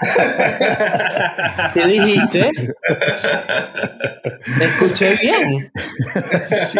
[1.73, 2.49] ¿Qué dijiste?
[4.57, 5.71] ¿Me escuché bien?
[6.67, 6.79] Sí.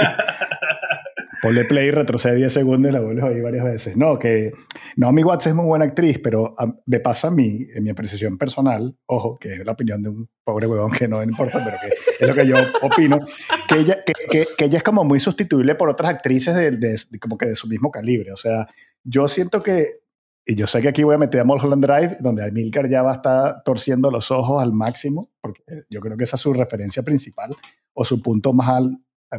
[1.42, 3.98] Ponle play y retrocede 10 segundos y la vuelves a oír varias veces.
[3.98, 4.52] No, que
[4.96, 6.56] Naomi Watts es muy buena actriz, pero
[6.86, 10.30] me pasa a mí, en mi apreciación personal, ojo, que es la opinión de un
[10.44, 13.20] pobre huevón que no importa, pero que es lo que yo opino,
[13.68, 14.14] que ella, que,
[14.56, 17.68] que, ella es como muy sustituible por otras actrices de, de, como que de su
[17.68, 18.32] mismo calibre.
[18.32, 18.68] O sea,
[19.04, 20.01] yo siento que
[20.46, 23.12] y yo sé que aquí voy a meter a Mulholland Drive, donde Amilcar ya va
[23.12, 27.04] a estar torciendo los ojos al máximo, porque yo creo que esa es su referencia
[27.04, 27.56] principal
[27.94, 28.84] o su punto más,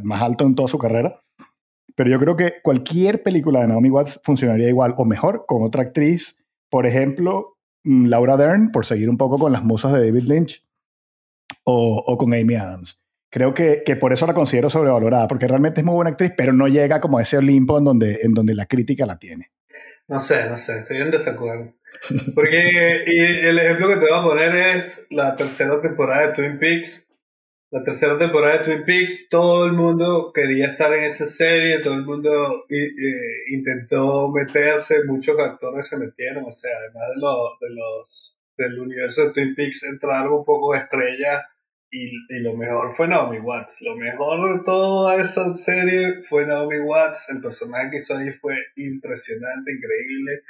[0.03, 1.21] más alto en toda su carrera.
[1.97, 5.83] Pero yo creo que cualquier película de Naomi Watts funcionaría igual o mejor con otra
[5.83, 6.39] actriz.
[6.71, 10.65] Por ejemplo, mm, Laura Dern, por seguir un poco con las musas de David Lynch,
[11.65, 12.99] o, o con Amy Adams.
[13.31, 16.53] Creo que, que, por eso la considero sobrevalorada, porque realmente es muy buena actriz, pero
[16.53, 19.51] no llega como a ese Olimpo en donde, en donde la crítica la tiene.
[20.09, 21.75] No sé, no sé, estoy en desacuerdo.
[22.35, 26.59] Porque y el ejemplo que te voy a poner es la tercera temporada de Twin
[26.59, 27.07] Peaks.
[27.71, 31.95] La tercera temporada de Twin Peaks, todo el mundo quería estar en esa serie, todo
[31.95, 32.65] el mundo
[33.49, 39.33] intentó meterse, muchos actores se metieron, o sea, además de, de los del universo de
[39.33, 41.43] Twin Peaks entraron un poco de estrella
[41.93, 43.83] y, y, lo mejor fue Naomi Watts.
[43.83, 47.27] Lo mejor de toda esa serie fue Naomi Watts.
[47.29, 50.43] El personaje que hizo ahí fue impresionante, increíble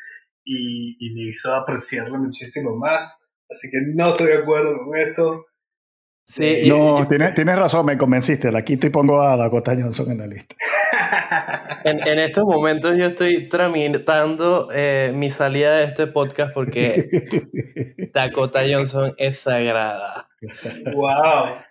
[0.44, 3.18] y, y me hizo apreciarla muchísimo más.
[3.50, 5.46] Así que no estoy de acuerdo con esto.
[6.24, 8.52] Sí, no, tienes, tienes razón, me convenciste.
[8.52, 10.54] La quito y pongo a Dakota Johnson en la lista.
[11.84, 17.50] en, en, estos momentos yo estoy tramitando eh, mi salida de este podcast porque
[18.14, 20.28] Dakota Johnson es sagrada.
[20.94, 21.62] ¡Wow!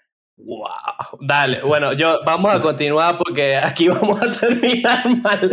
[0.44, 5.52] Wow, dale, bueno, yo vamos a continuar porque aquí vamos a terminar mal.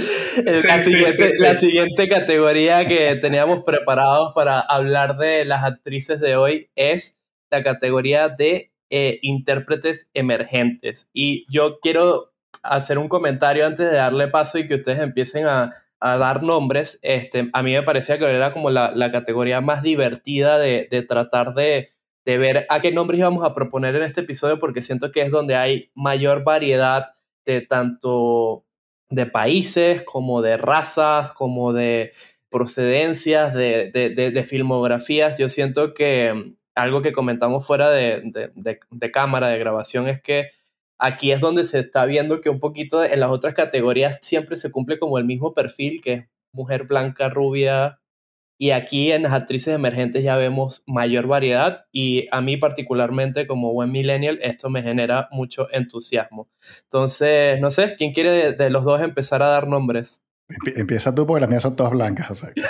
[0.65, 6.71] La, siguiente, la siguiente categoría que teníamos preparados para hablar de las actrices de hoy
[6.75, 7.19] es
[7.51, 11.11] la categoría de eh, intérpretes emergentes.
[11.13, 15.71] Y yo quiero hacer un comentario antes de darle paso y que ustedes empiecen a,
[16.01, 16.99] a dar nombres.
[17.03, 21.03] Este, a mí me parecía que era como la, la categoría más divertida de, de
[21.03, 21.91] tratar de,
[22.29, 25.31] de, ver a qué nombres íbamos a proponer en este episodio porque siento que es
[25.31, 27.09] donde hay mayor variedad
[27.45, 28.65] de tanto
[29.11, 32.13] de países como de razas, como de
[32.51, 35.37] procedencias, de, de, de filmografías.
[35.39, 40.51] Yo siento que algo que comentamos fuera de, de, cámara, de grabación, es que
[40.99, 44.71] aquí es donde se está viendo que un poquito en las otras categorías siempre se
[44.71, 48.01] cumple como el mismo perfil, que es mujer blanca, rubia,
[48.61, 53.73] y aquí en las actrices emergentes ya vemos mayor variedad y a mí particularmente como
[53.73, 56.49] buen millennial esto me genera mucho entusiasmo.
[56.83, 60.23] Entonces, no sé, ¿quién quiere de, los dos empezar a dar nombres?
[60.75, 62.31] Empieza tú porque las mías son todas blancas.
[62.31, 62.53] O sea.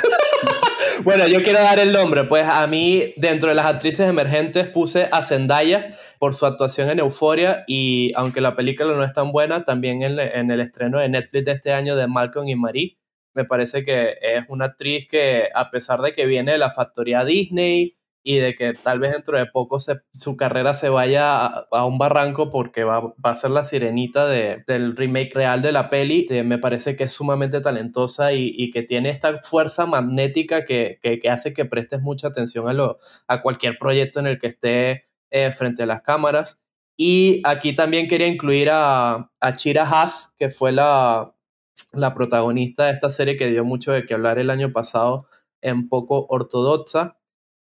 [1.04, 2.24] Bueno, yo quiero dar el nombre.
[2.24, 6.98] Pues a mí, dentro de las actrices emergentes, puse a Zendaya por su actuación en
[6.98, 7.62] Euforia.
[7.68, 11.44] Y aunque la película no es tan buena, también en, en el estreno de Netflix
[11.44, 12.98] de este año de Malcolm y Marie,
[13.34, 17.24] me parece que es una actriz que, a pesar de que viene de la factoría
[17.24, 21.98] Disney y de que tal vez dentro de poco su carrera se vaya a, un
[21.98, 26.58] barranco porque va, a ser la sirenita de, del remake real de la peli, me
[26.58, 31.54] parece que es sumamente talentosa y, que tiene esta fuerza magnética que, que, que, hace
[31.54, 35.84] que prestes mucha atención a, lo, a cualquier proyecto en el que esté eh, frente
[35.84, 36.60] a las cámaras.
[36.96, 41.32] Y aquí también quería incluir a, a Chira Haas, que fue la,
[41.92, 45.26] la protagonista de esta serie que dio mucho de qué hablar el año pasado
[45.60, 47.18] en poco ortodoxa.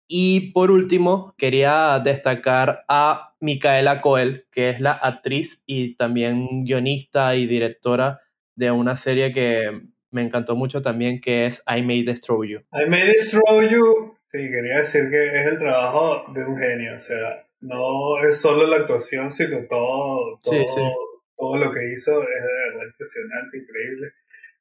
[0.08, 7.34] Y por último, quería destacar a Micaela Coel, que es la actriz y también guionista
[7.34, 8.20] y directora
[8.54, 12.58] de una serie que me encantó mucho también, que es I May Destroy You.
[12.72, 17.00] I May Destroy You, sí, quería decir que es el trabajo de un genio, o
[17.00, 20.96] sea, no es solo la actuación, sino todo, todo,
[21.36, 24.12] todo lo que hizo es de verdad impresionante, increíble.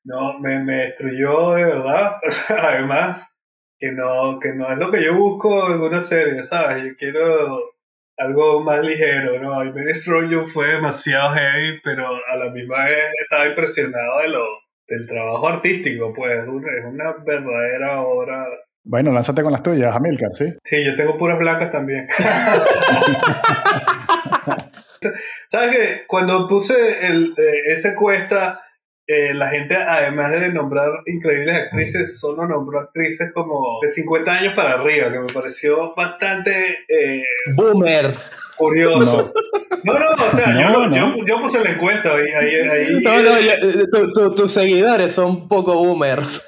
[0.04, 2.14] No, me, me destruyó de verdad,
[2.50, 3.28] además
[3.78, 6.84] que no, que no es lo que yo busco en una serie, ¿sabes?
[6.84, 7.72] Yo quiero
[8.18, 9.64] algo más ligero, ¿no?
[9.64, 14.46] Y Destroy You fue demasiado heavy, pero a la misma vez estaba impresionado de lo,
[14.88, 18.46] del trabajo artístico, pues es una verdadera obra.
[18.84, 20.54] Bueno, lánzate con las tuyas, Amilcar, ¿sí?
[20.64, 22.08] Sí, yo tengo puras blancas también.
[25.52, 26.04] ¿Sabes qué?
[26.08, 26.74] Cuando puse
[27.08, 28.62] el, eh, esa encuesta
[29.06, 34.54] eh, la gente, además de nombrar increíbles actrices, solo nombró actrices como de 50 años
[34.54, 36.52] para arriba, que me pareció bastante...
[36.88, 38.14] Eh, Boomer.
[38.56, 39.34] Curioso.
[39.84, 42.28] No, no, o sea, yo, Yo, yo, puse la encuesta ahí.
[42.30, 43.88] ahí, no, no, eh,
[44.36, 46.42] tus seguidores son poco boomers.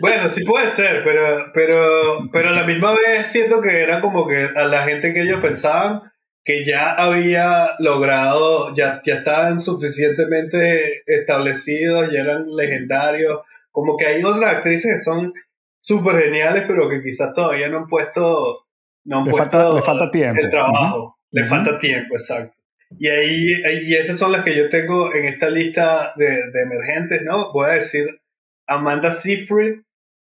[0.00, 4.26] Bueno, sí puede ser, pero, pero, pero a la misma vez siento que era como
[4.26, 6.09] que a la gente que ellos pensaban
[6.50, 14.24] que ya había logrado, ya, ya estaban suficientemente establecidos, ya eran legendarios, como que hay
[14.24, 15.32] otras actrices que son
[15.78, 18.66] súper geniales, pero que quizás todavía no han puesto,
[19.04, 20.40] no han le puesto falta, le falta tiempo.
[20.40, 22.56] el trabajo, le falta tiempo, exacto.
[22.98, 23.52] Y ahí,
[23.84, 27.52] y esas son las que yo tengo en esta lista de, de emergentes, ¿no?
[27.52, 28.06] Voy a decir
[28.66, 29.82] Amanda Seyfried,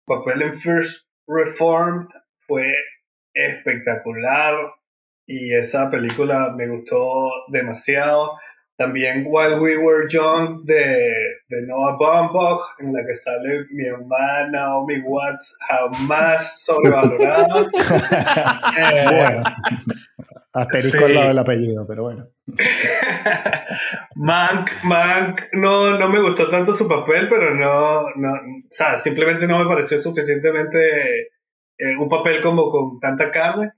[0.06, 2.06] papel en First Reformed,
[2.46, 2.72] fue
[3.32, 4.54] espectacular,
[5.26, 8.36] y esa película me gustó demasiado.
[8.76, 11.06] También While We Were Young de,
[11.48, 17.70] de Noah Baumbach, en la que sale mi hermana Naomi Watts, jamás sobrevalorada.
[18.76, 19.44] eh, bueno,
[20.52, 22.28] asterisco al lado del apellido, pero bueno.
[24.16, 29.46] Mank, Mank, no, no me gustó tanto su papel, pero no, no, o sea, simplemente
[29.46, 31.28] no me pareció suficientemente
[31.78, 33.72] eh, un papel como con tanta carne.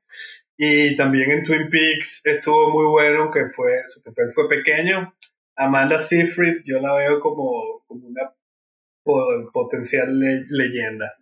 [0.57, 5.15] Y también en Twin Peaks estuvo muy bueno, aunque fue, su papel fue pequeño.
[5.57, 8.33] Amanda Seyfried, yo la veo como, como una
[9.53, 11.15] potencial leyenda.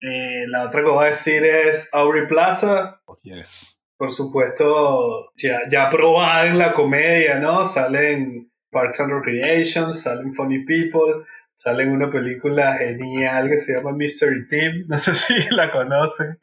[0.00, 3.00] Eh, la otra que voy a decir es Aubrey Plaza.
[3.06, 3.78] Oh, yes.
[3.96, 7.66] Por supuesto, ya, ya probada en la comedia, ¿no?
[7.68, 14.46] Salen Parks and Recreation, salen Funny People, salen una película genial que se llama Mystery
[14.46, 16.38] Team, no sé si la conocen.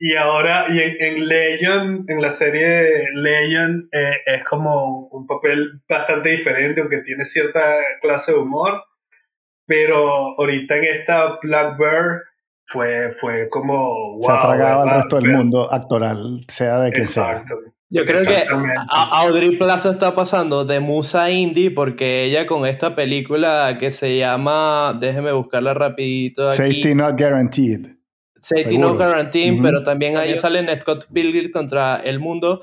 [0.00, 5.82] Y ahora, y en, en Legion, en la serie Legion, eh, es como un papel
[5.88, 7.60] bastante diferente, aunque tiene cierta
[8.00, 8.84] clase de humor.
[9.66, 12.22] Pero ahorita en esta Blackbird
[12.64, 14.16] fue, fue como.
[14.18, 17.54] Wow, Se ha tragado al resto del mundo actoral, sea de quien Exacto.
[17.60, 17.72] sea.
[17.90, 18.44] Yo creo que
[18.90, 24.96] Audrey Plaza está pasando de musa indie porque ella con esta película que se llama,
[25.00, 26.56] déjeme buscarla rapidito aquí.
[26.58, 27.97] Safety Not Guaranteed.
[28.40, 32.60] Safety No Guarantee, pero también ahí sale Scott Pilgrim contra el mundo.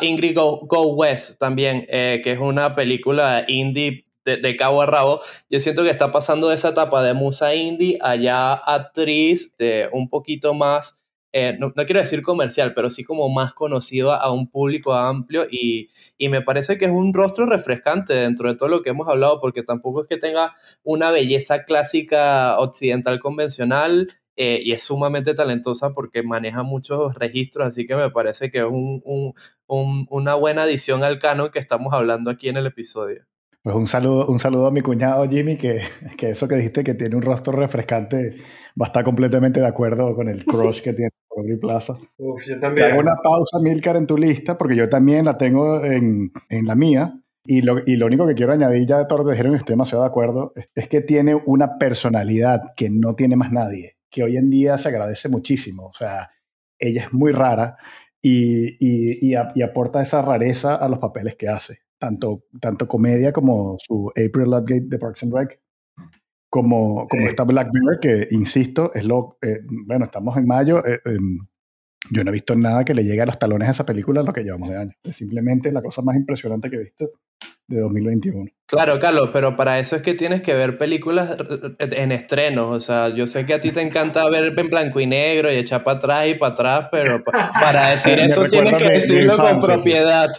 [0.00, 5.20] Ingrid Go, West también, eh, que es una película indie de, cabo a rabo.
[5.48, 10.08] Yo siento que está pasando de esa etapa de musa indie allá actriz de un
[10.08, 10.98] poquito más
[11.32, 15.88] eh, no, quiero decir comercial, pero sí como más conocido a un público amplio y,
[16.16, 19.40] y, me parece que es un rostro refrescante dentro de todo lo que hemos hablado,
[19.40, 25.92] porque tampoco es que tenga una belleza clásica occidental convencional eh, y es sumamente talentosa
[25.92, 29.34] porque maneja muchos registros, así que me parece que es un, un,
[29.66, 33.26] un, una buena adición al canon que estamos hablando aquí en el episodio.
[33.62, 35.82] Pues un saludo, un saludo a mi cuñado Jimmy, que,
[36.16, 38.36] que eso que dijiste que tiene un rostro refrescante,
[38.80, 41.10] va a estar completamente de acuerdo con el crush que tiene
[41.40, 41.96] Aubrey Plaza.
[42.16, 42.92] Uf, yo también.
[42.92, 46.74] Hago una pausa, Milcar, en tu lista, porque yo también la tengo en, en la
[46.74, 47.20] mía.
[47.44, 49.72] Y lo, y lo, único que quiero añadir ya de todo lo que dijeron, estoy
[49.72, 54.22] demasiado de acuerdo, es, es que tiene una personalidad que no tiene más nadie, que
[54.22, 55.86] hoy en día se agradece muchísimo.
[55.86, 56.30] O sea,
[56.78, 57.78] ella es muy rara
[58.20, 63.76] y, y, y, aporta esa rareza a los papeles que hace tanto, tanto comedia como
[63.78, 65.60] su April Ludgate de Parks and Rec,
[66.50, 69.38] como, como esta Black Mirror, que insisto, es lo.
[69.42, 70.84] Eh, bueno, estamos en mayo.
[70.84, 71.38] Eh, em,
[72.10, 74.32] yo no he visto nada que le llegue a los talones a esa película lo
[74.32, 74.92] que llevamos de año.
[75.02, 77.10] Es simplemente la cosa más impresionante que he visto
[77.68, 78.46] de 2021.
[78.66, 81.36] Claro, Carlos, pero para eso es que tienes que ver películas
[81.78, 82.70] en estrenos.
[82.70, 85.56] O sea, yo sé que a ti te encanta ver en blanco y negro y
[85.56, 87.22] echar para atrás y para atrás, pero
[87.60, 90.28] para decir eso tienes que decirlo con propiedad.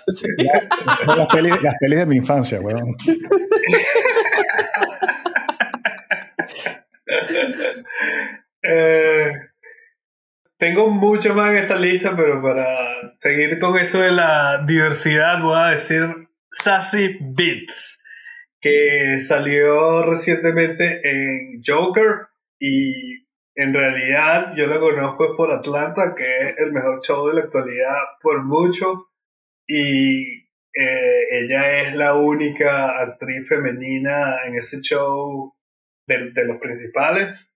[1.06, 2.96] Las, pelis, las, pelis, de mi infancia, weón.
[8.64, 9.32] eh,
[10.58, 12.66] tengo mucho más en esta lista, pero para
[13.20, 16.04] seguir con esto de la diversidad, voy a decir
[16.52, 18.00] Sassy Beats,
[18.60, 22.28] que salió recientemente en Joker
[22.60, 23.26] y
[23.56, 27.96] en realidad yo la conozco por Atlanta, que es el mejor show de la actualidad
[28.22, 29.10] por mucho.
[29.68, 35.54] Y eh, ella es la única actriz femenina en ese show
[36.10, 37.50] de, de los principales.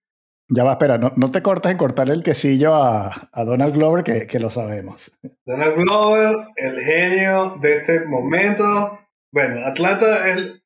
[0.48, 4.04] Ya va, espera, no, no, te cortas en cortar el quesillo a, a Donald Glover,
[4.04, 5.10] que, que, lo sabemos.
[5.46, 9.00] Donald Glover, el genio de este momento.
[9.32, 10.60] Bueno, Atlanta es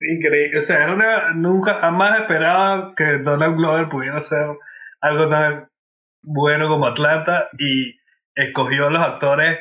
[0.00, 0.58] increíble.
[0.58, 4.56] O sea, es una, nunca, jamás esperaba que Donald Glover pudiera hacer
[5.00, 5.68] algo tan
[6.22, 7.98] bueno como Atlanta y
[8.36, 9.58] escogió los actores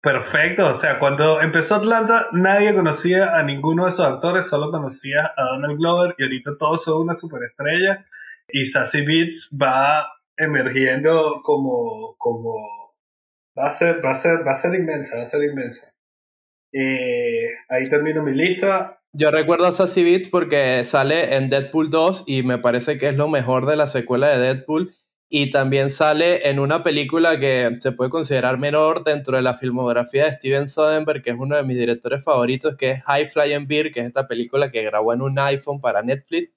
[0.00, 0.76] perfectos.
[0.76, 5.44] O sea, cuando empezó Atlanta, nadie conocía a ninguno de esos actores, solo conocía a
[5.44, 8.06] Donald Glover y ahorita todos son una superestrella
[8.48, 12.54] y Sassy Beats va emergiendo como, como
[13.58, 15.92] va a ser, va a ser, va a ser inmensa, va a ser inmensa.
[16.72, 19.02] Eh, ahí termino mi lista.
[19.12, 23.16] Yo recuerdo a Sassy Beats porque sale en Deadpool 2 y me parece que es
[23.16, 24.94] lo mejor de la secuela de Deadpool.
[25.32, 30.24] Y también sale en una película que se puede considerar menor dentro de la filmografía
[30.24, 33.92] de Steven Soderbergh, que es uno de mis directores favoritos, que es High Flying Beer,
[33.92, 36.50] que es esta película que grabó en un iPhone para Netflix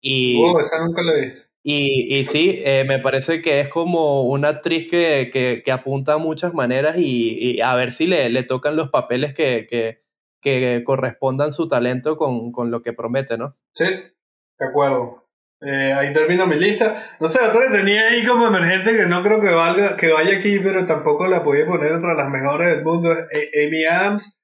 [0.00, 4.22] y, oh, esa nunca lo he Y, y sí, eh, me parece que es como
[4.22, 8.28] una actriz que, que, que apunta a muchas maneras y, y, a ver si le,
[8.30, 10.02] le tocan los papeles que, que,
[10.40, 13.56] que correspondan su talento con, con, lo que promete, ¿no?
[13.72, 15.17] Sí, de acuerdo.
[15.60, 17.02] Eh, ahí termino mi lista.
[17.20, 20.38] No sé, otra que tenía ahí como emergente que no creo que valga que vaya
[20.38, 23.12] aquí, pero tampoco la podía poner entre las mejores del mundo.
[23.12, 24.38] Es Amy Adams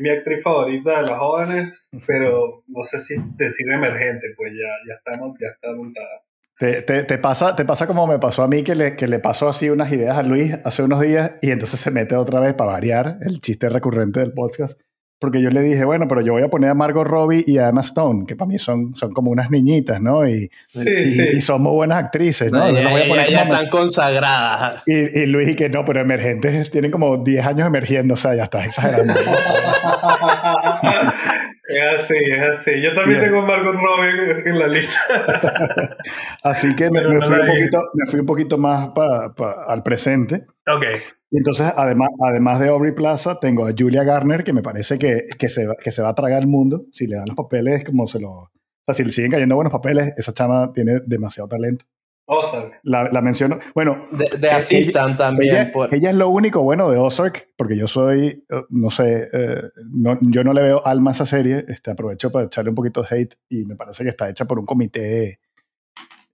[0.00, 4.94] mi actriz favorita de las jóvenes, pero no sé si decir emergente, pues ya, ya
[4.94, 6.22] estamos, ya está montada.
[6.58, 9.48] Te, te, pasa, te pasa como me pasó a mí, que le, que le pasó
[9.48, 12.72] así unas ideas a Luis hace unos días y entonces se mete otra vez para
[12.72, 14.78] variar el chiste recurrente del podcast.
[15.20, 17.68] Porque yo le dije, bueno, pero yo voy a poner a Margot Robbie y a
[17.68, 20.26] Emma Stone, que para mí son, son como unas niñitas, ¿no?
[20.26, 22.70] Y, y, son muy buenas actrices, ¿no?
[22.72, 24.82] ya, están consagradas.
[24.86, 28.34] Y, y Luis, y que no, pero emergentes tienen como 10 años emergiendo, o sea,
[28.34, 29.12] ya estás exagerando.
[31.70, 32.82] Es así, es así.
[32.82, 34.98] Yo también tengo Margot Robbie en la lista.
[36.42, 38.90] así que me, fui un poquito, me, fui un poquito, más
[39.66, 40.46] al presente.
[40.66, 40.84] Ok.
[41.30, 45.26] Y entonces, además, además de Aubrey Plaza, tengo a Julia Garner, que me parece que,
[45.38, 46.86] que, se, que se va a tragar el mundo.
[46.90, 48.30] Si le dan los papeles como se lo...
[48.30, 48.50] O
[48.86, 51.84] sea, si le siguen cayendo buenos papeles, esa chama tiene demasiado talento.
[52.32, 52.80] Ozark.
[52.84, 53.58] La, la, menciono.
[53.74, 54.06] Bueno.
[54.12, 55.72] De, de Assistant también.
[55.74, 59.62] Ella, ella, es lo único bueno de Ozark, porque yo soy, eh, no sé, eh,
[59.92, 61.64] no, yo no le veo alma a esa serie.
[61.66, 64.60] Este, aprovecho para echarle un poquito de hate y me parece que está hecha por
[64.60, 65.40] un comité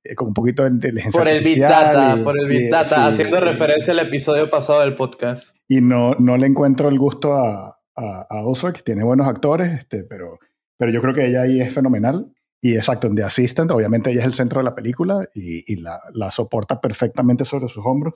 [0.04, 3.40] eh, con un poquito de inteligencia por el Big Data, por el Big Data, haciendo
[3.40, 5.56] referencia al episodio pasado del podcast.
[5.66, 10.04] Y no, no le encuentro el gusto a, a, a Ozark, tiene buenos actores, este,
[10.04, 10.38] pero,
[10.76, 12.30] pero yo creo que ella ahí es fenomenal.
[12.66, 15.76] Y exacto, en The Assistant, obviamente ella es el centro de la película y, y
[15.76, 18.14] la, la, soporta perfectamente sobre sus hombros.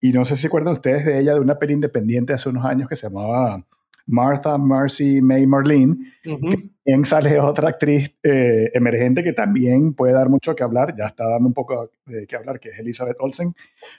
[0.00, 2.88] Y no sé si acuerdan ustedes de ella, de una peli independiente hace unos años
[2.88, 3.66] que se llamaba
[4.06, 5.96] Martha Marcy May Marlene.
[6.24, 11.28] Uh sale otra actriz eh, emergente que también puede dar mucho que hablar, ya está
[11.28, 13.52] dando un poco de que hablar, que es Elizabeth Olsen,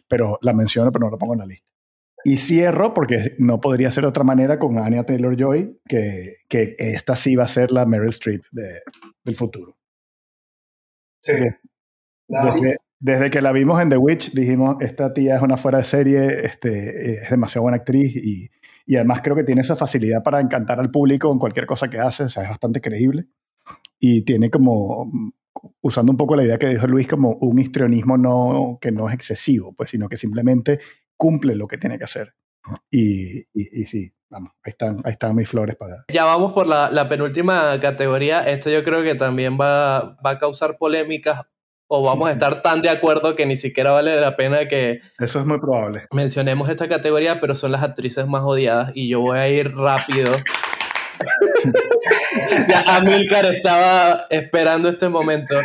[0.08, 1.68] pero la menciono, pero no la pongo en la lista.
[2.24, 6.78] Y cierro, porque no podría ser de otra manera, con Anya Taylor Joy, que, que
[6.78, 8.80] esta sí va a ser la Meryl Streep de,
[9.24, 9.78] del futuro.
[11.22, 11.34] Sí.
[12.28, 15.86] Desde, desde, que la vimos en The Witch, dijimos: Esta tía es una fuera de
[15.86, 18.50] serie, este, es demasiado buena actriz y,
[18.86, 22.00] y además creo que tiene esa facilidad para encantar al público en cualquier cosa que
[22.00, 23.28] hace, o sea, es bastante creíble.
[24.00, 25.12] Y tiene como,
[25.82, 29.16] usando un poco la idea que dijo Luis, como un histrionismo no, que no es
[29.16, 30.80] excesivo, pues, sino que simplemente
[31.18, 32.34] cumple lo que tiene que hacer.
[32.90, 36.06] Y, y, sí, vamos, ahí están, ahí están mis flores para...
[36.12, 38.42] Ya vamos por la, la penúltima categoría.
[38.50, 41.42] Esto yo creo que también va, va a causar polémicas
[41.88, 45.02] o vamos a estar tan de acuerdo que ni siquiera vale la pena que...
[45.20, 46.08] Eso es muy probable.
[46.12, 50.32] Mencionemos esta categoría, pero son las actrices más odiadas y yo voy a ir rápido.
[52.68, 55.56] ya Amilcar estaba esperando este momento.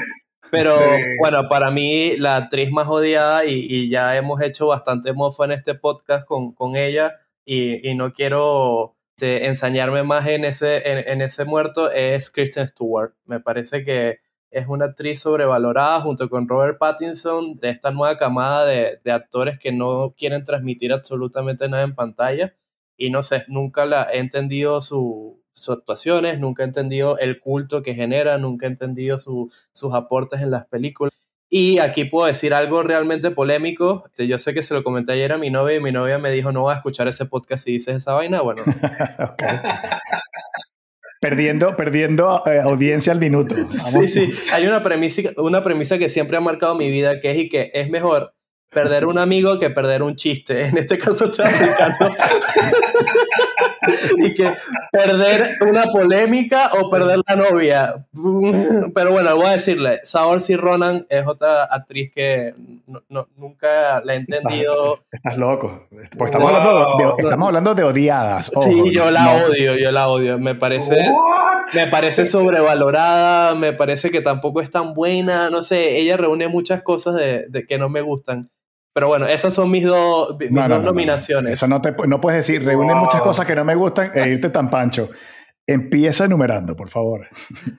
[0.50, 0.76] Pero
[1.20, 5.74] bueno, para mí la actriz más odiada y, ya hemos hecho bastante mofa en este
[5.74, 11.44] podcast con, con ella y, y, no quiero este, ensañarme más en ese, en, ese
[11.44, 13.14] muerto es Kristen Stewart.
[13.24, 14.20] Me parece que
[14.50, 19.58] es una actriz sobrevalorada junto con Robert Pattinson de esta nueva camada de, de actores
[19.58, 22.54] que no quieren transmitir absolutamente nada en pantalla
[22.96, 27.82] y no sé, nunca la he entendido su, sus actuaciones, nunca he entendido el culto
[27.82, 31.12] que genera, nunca he entendido sus aportes en las películas.
[31.50, 34.04] Y aquí puedo decir algo realmente polémico.
[34.06, 36.30] Este, yo sé que se lo comenté ayer a mi novia y mi novia me
[36.30, 38.42] dijo, no voy a escuchar ese podcast si dices esa vaina.
[38.42, 38.62] Bueno.
[41.20, 43.54] perdiendo perdiendo eh, audiencia al minuto.
[43.70, 44.30] Sí, sí.
[44.52, 47.70] Hay una premisa, una premisa que siempre ha marcado mi vida, que es y que
[47.72, 48.34] es mejor
[48.70, 50.64] perder un amigo que perder un chiste.
[50.68, 52.14] En este caso estoy aplicando.
[54.18, 54.52] y que
[54.92, 58.06] perder una polémica o perder la novia.
[58.94, 62.54] Pero bueno, voy a decirle, Saoirse Ronan es otra actriz que
[63.36, 65.04] nunca la he entendido.
[65.10, 65.86] Estás, loco.
[66.16, 68.50] Pues estamos, hablando de, estamos, hablando de, odiadas.
[68.60, 70.38] sí, yo la odio, yo la odio.
[70.38, 70.96] Me parece,
[71.74, 75.50] me parece sobrevalorada, me parece que tampoco es tan buena.
[75.50, 78.50] No sé, ella reúne muchas cosas de, de que no me gustan.
[78.98, 80.36] Pero bueno, esas son mis, dos
[80.82, 81.52] nominaciones.
[81.52, 84.50] Eso no, te, no puedes decir, reúne muchas cosas que no me gustan e irte
[84.50, 85.08] tan pancho.
[85.68, 87.28] Empieza enumerando, por favor.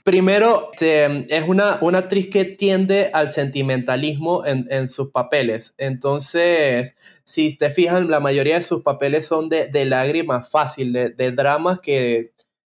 [0.06, 5.76] Primero, es una, una actriz que tiende al sentimentalismo en, en, sus papeles.
[5.78, 6.96] Entonces,
[7.26, 11.34] si te fijas, la mayoría de sus papeles son de, de lágrimas fácil, de, de
[11.34, 12.32] dramas que,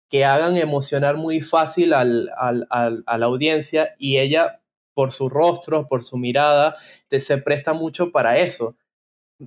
[0.08, 3.96] que hagan emocionar muy fácil al, al, al, a la audiencia.
[3.98, 4.60] Y ella
[4.96, 6.74] por su rostro, por su mirada,
[7.08, 8.78] te, se presta mucho para eso.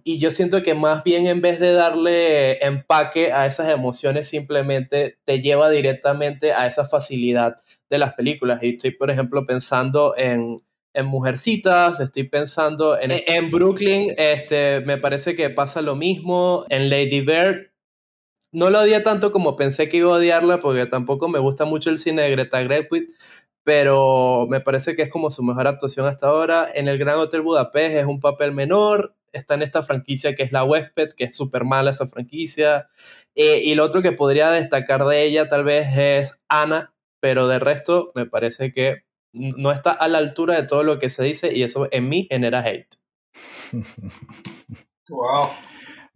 [0.04, 5.18] Y yo siento que más bien en vez de darle empaque a esas emociones, simplemente
[5.26, 7.56] te lleva directamente a esa facilidad
[7.90, 8.62] de las películas.
[8.62, 10.58] Y estoy, por ejemplo, pensando en,
[10.94, 16.64] en Mujercitas, estoy pensando en, en Brooklyn, este, me parece que pasa lo mismo.
[16.70, 17.72] En Lady Bird,
[18.52, 21.90] no la odié tanto como pensé que iba a odiarla, porque tampoco me gusta mucho
[21.90, 23.08] el cine de Greta Gerwig,
[23.70, 26.68] pero me parece que es como su mejor actuación hasta ahora.
[26.74, 30.52] En el Gran Hotel Budapest es un papel menor, está en esta franquicia que es
[30.52, 32.90] La Huésped, que es súper mala esa franquicia.
[33.36, 37.60] Eh, y lo otro que podría destacar de ella tal vez es Ana, pero de
[37.60, 39.04] resto me parece que
[39.34, 42.28] no está a la altura de todo lo que se dice y eso en mí
[42.28, 42.96] genera hate.
[45.12, 45.50] Wow.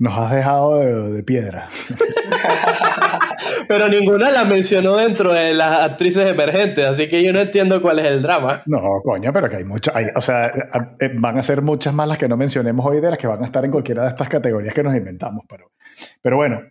[0.04, 1.70] Nos has dejado de, piedra.
[3.70, 8.00] Pero ninguna la mencionó dentro de las actrices emergentes, así que yo no entiendo cuál
[8.00, 8.64] es el drama.
[8.66, 10.48] No, coño, pero que hay muchas, o sea,
[11.00, 13.44] eh, van a ser muchas más las que no mencionemos hoy de las que van
[13.44, 15.72] a estar en cualquiera de estas categorías que nos inventamos, pero,
[16.22, 16.62] pero bueno,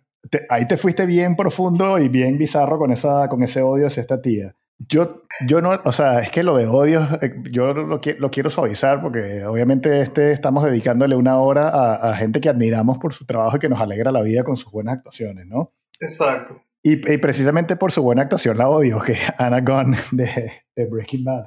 [0.50, 4.20] ahí te fuiste bien profundo y bien bizarro con, esa, con ese odio hacia esta
[4.20, 4.54] tía.
[4.88, 8.50] Yo, yo no, o sea, es que lo de odios, eh, yo lo, lo, quiero
[8.50, 13.56] suavizar porque obviamente este, estamos dedicándole una hora a, gente que admiramos por su trabajo
[13.56, 15.72] y que nos alegra la vida con sus buenas actuaciones, ¿no?
[16.00, 16.62] Exacto.
[16.82, 21.44] Y, precisamente por su buena actuación la odio, que Anna Gunn de, de Breaking Bad.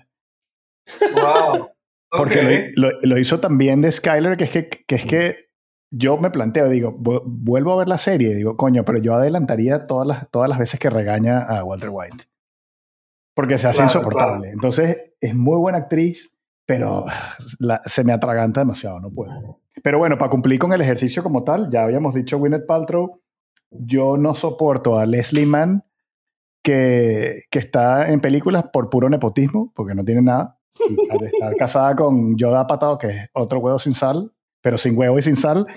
[1.13, 1.69] Wow.
[2.11, 5.49] Porque lo, lo, hizo también de Skyler, que es que, que, es que
[5.91, 10.07] yo me planteo, digo, vuelvo a ver la serie digo, coño, pero yo adelantaría todas
[10.07, 12.25] las, todas las veces que regaña a Walter White
[13.35, 14.49] porque se hace insoportable.
[14.49, 16.31] Entonces, es muy buena actriz,
[16.65, 17.05] pero
[17.85, 19.59] se me atraganta demasiado, no puedo.
[19.83, 23.21] Pero bueno, para cumplir con el ejercicio como tal, ya habíamos dicho Gwyneth Paltrow,
[23.69, 25.83] yo no soporto a Leslie Mann,
[26.63, 30.57] que, que está en películas por puro nepotismo, porque no tiene nada.
[31.21, 34.31] Está casada con Yoda Patado, que es otro huevo sin sal,
[34.61, 35.67] pero sin huevo y sin sal,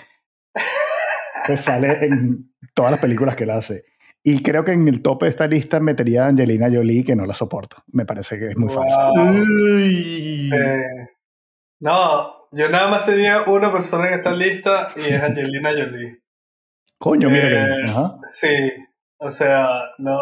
[1.46, 3.84] pues sale en todas las películas que él hace.
[4.30, 7.24] Y creo que en el tope de esta lista metería a Angelina Jolie, que no
[7.24, 7.82] la soporto.
[7.92, 9.10] Me parece que es muy falsa.
[10.54, 11.08] Eh,
[11.80, 16.20] no, yo nada más tenía una persona en esta lista y es Angelina Jolie.
[16.98, 17.56] Coño, mira que.
[17.56, 17.94] Eh,
[18.28, 18.84] sí,
[19.16, 19.66] o sea,
[19.96, 20.18] no,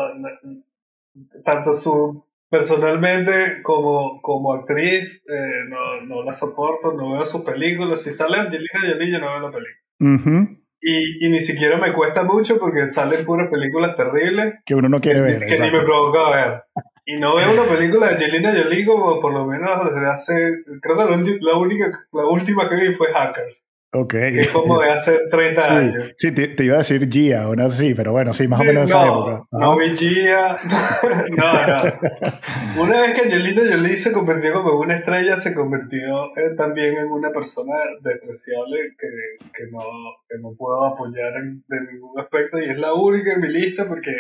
[1.45, 8.03] tanto su personalmente como, como actriz eh, no, no, la soporto, no veo sus películas.
[8.03, 10.56] Si sale Angelina Jolie, yo no veo la película.
[10.81, 14.57] Y, y, ni siquiera me cuesta mucho porque salen puras películas terribles.
[14.65, 15.47] Que uno no quiere ver.
[15.47, 16.65] Que ni me provoca ver.
[17.05, 20.57] Y no veo una película de Angelina Jolie como por lo menos desde hace.
[20.83, 23.66] Creo que la, la única, la última que vi fue Hackers.
[23.99, 24.15] Ok.
[24.15, 26.15] es como de hace 30 años.
[26.19, 28.91] Sí, te, iba a decir Gia o no sí, pero bueno, sí, más o menos
[28.91, 29.49] no, esa época.
[29.53, 30.59] No vi Gia.
[31.31, 32.83] no, no.
[32.83, 37.31] Una vez que Angelina Jolie se convirtió como una estrella, se convirtió también en una
[37.31, 39.09] persona despreciable que,
[39.53, 39.83] que, no,
[40.29, 44.15] que no puedo apoyar en, ningún aspecto y es la única en mi lista porque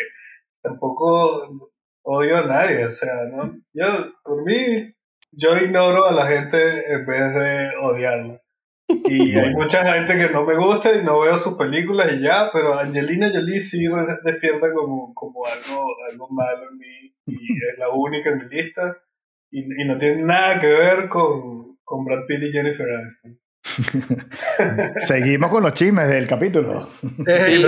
[0.62, 1.70] tampoco
[2.03, 2.85] odio a nadie.
[2.87, 3.59] O sea, ¿no?
[3.74, 3.87] Yo,
[4.24, 4.95] por mí,
[5.33, 8.41] yo ignoro a la gente en vez de odiarla.
[8.89, 12.51] Y hay mucha gente que no me gusta y no veo sus películas y ya,
[12.53, 13.87] pero Angelina Jolie sí
[14.24, 17.34] despierta como, como algo, algo malo en mí y
[17.72, 18.97] es la única en mi lista
[19.51, 23.39] y, y no tiene nada que ver con, con Brad Pitt y Jennifer Aniston.
[25.06, 26.88] Seguimos con los chismes del capítulo.
[27.26, 27.64] Sí.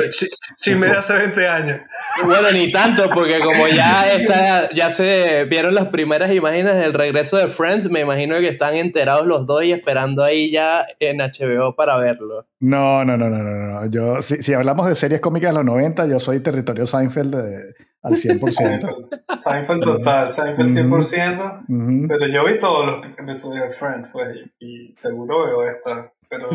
[0.56, 1.80] chismes de hace 20 años.
[2.24, 7.36] Bueno, ni tanto, porque como ya está, ya se vieron las primeras imágenes del regreso
[7.36, 11.74] de Friends, me imagino que están enterados los dos y esperando ahí ya en HBO
[11.74, 12.46] para verlo.
[12.60, 13.80] No, no, no, no, no.
[13.80, 13.86] no.
[13.90, 17.74] Yo, si, si hablamos de series cómicas de los 90, yo soy territorio Seinfeld de,
[18.02, 19.40] al 100%.
[19.42, 22.08] Seinfeld total, Seinfeld 100%.
[22.08, 26.12] Pero yo vi todos los episodios de Friends, pues, y seguro veo esta.
[26.28, 26.48] Pero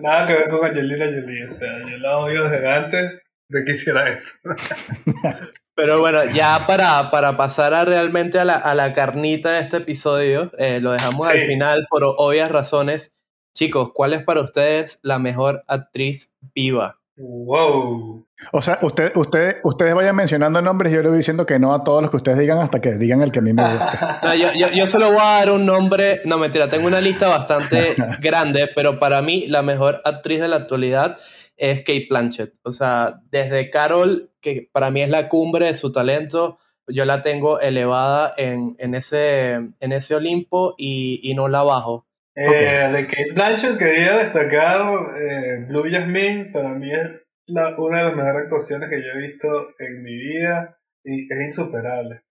[0.00, 3.72] nada que ver con Angelina Jolie, o sea, yo la odio desde antes de que
[3.72, 4.38] hiciera eso.
[5.74, 9.78] Pero bueno, ya para, para pasar a realmente a la, a la carnita de este
[9.78, 13.12] episodio, eh, lo dejamos al final por obvias razones.
[13.54, 17.00] Chicos, ¿cuál es para ustedes la mejor actriz viva?
[17.16, 18.26] Wow.
[18.50, 21.72] O sea, usted, usted, ustedes vayan mencionando nombres y yo le voy diciendo que no
[21.72, 24.20] a todos los que ustedes digan hasta que digan el que a mí me gusta.
[24.22, 26.20] No, yo, yo, yo, solo voy a dar un nombre.
[26.24, 30.56] No, mentira, tengo una lista bastante grande, pero para mí la mejor actriz de la
[30.56, 31.16] actualidad
[31.56, 32.54] es Kate Blanchett.
[32.62, 37.22] O sea, desde Carol, que para mí es la cumbre de su talento, yo la
[37.22, 42.06] tengo elevada en, en, ese, en ese Olimpo y, y no la bajo.
[42.34, 44.80] Eh, De Kate Blanchett quería destacar
[45.20, 49.26] eh, Blue Jasmine, para mí es la, una de las mejores actuaciones que yo he
[49.26, 52.22] visto en mi vida y es insuperable.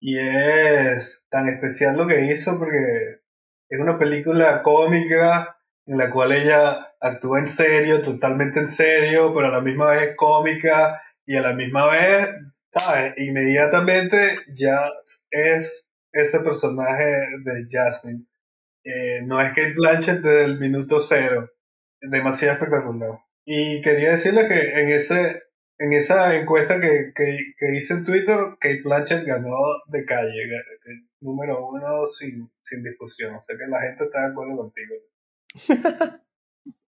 [0.00, 3.20] Y es tan especial lo que hizo porque
[3.68, 5.56] es una película cómica
[5.86, 10.14] en la cual ella actúa en serio, totalmente en serio, pero a la misma vez
[10.16, 12.28] cómica y a la misma vez,
[12.70, 13.14] ¿sabes?
[13.18, 14.90] Inmediatamente ya
[15.30, 17.04] es ese personaje
[17.44, 18.26] de Jasmine.
[18.84, 21.50] Eh, no es Kate Blanchett desde el minuto cero.
[22.00, 23.23] Demasiado espectacular.
[23.44, 25.44] Y quería decirle que en ese
[25.78, 29.56] en esa encuesta que, que, hice en Twitter, Kate Blanchett ganó
[29.88, 30.48] de calle,
[31.20, 33.34] número uno sin, sin discusión.
[33.34, 34.94] O sea que la gente está de acuerdo contigo.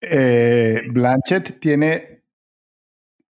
[0.01, 2.22] Eh, Blanchett tiene,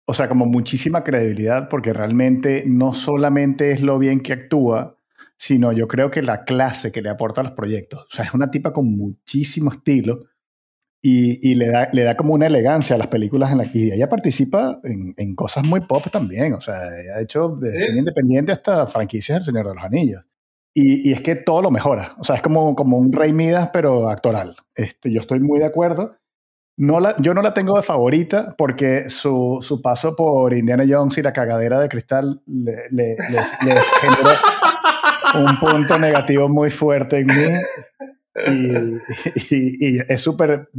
[0.05, 4.97] o sea, como muchísima credibilidad porque realmente no solamente es lo bien que actúa,
[5.38, 8.07] sino yo creo que la clase que le aporta a los proyectos.
[8.11, 10.26] O sea, es una tipa con muchísimo estilo
[11.08, 14.10] y, le, da, le da como una elegancia a las películas en la, y ella
[14.10, 16.53] participa en, cosas muy pop también.
[16.53, 20.24] O sea, ella ha hecho de cine independiente hasta franquicias del Señor de los Anillos.
[20.74, 22.16] Y, es que todo lo mejora.
[22.18, 24.56] O sea, es como, como un Rey Midas, pero actoral.
[24.74, 26.18] Este, yo estoy muy de acuerdo.
[26.78, 31.18] No la, yo no la tengo de favorita porque su, su, paso por Indiana Jones
[31.18, 33.16] y la cagadera de cristal le, le,
[34.01, 34.32] generó
[35.36, 37.53] un punto negativo muy fuerte en mí.
[39.50, 40.70] Y, y, es súper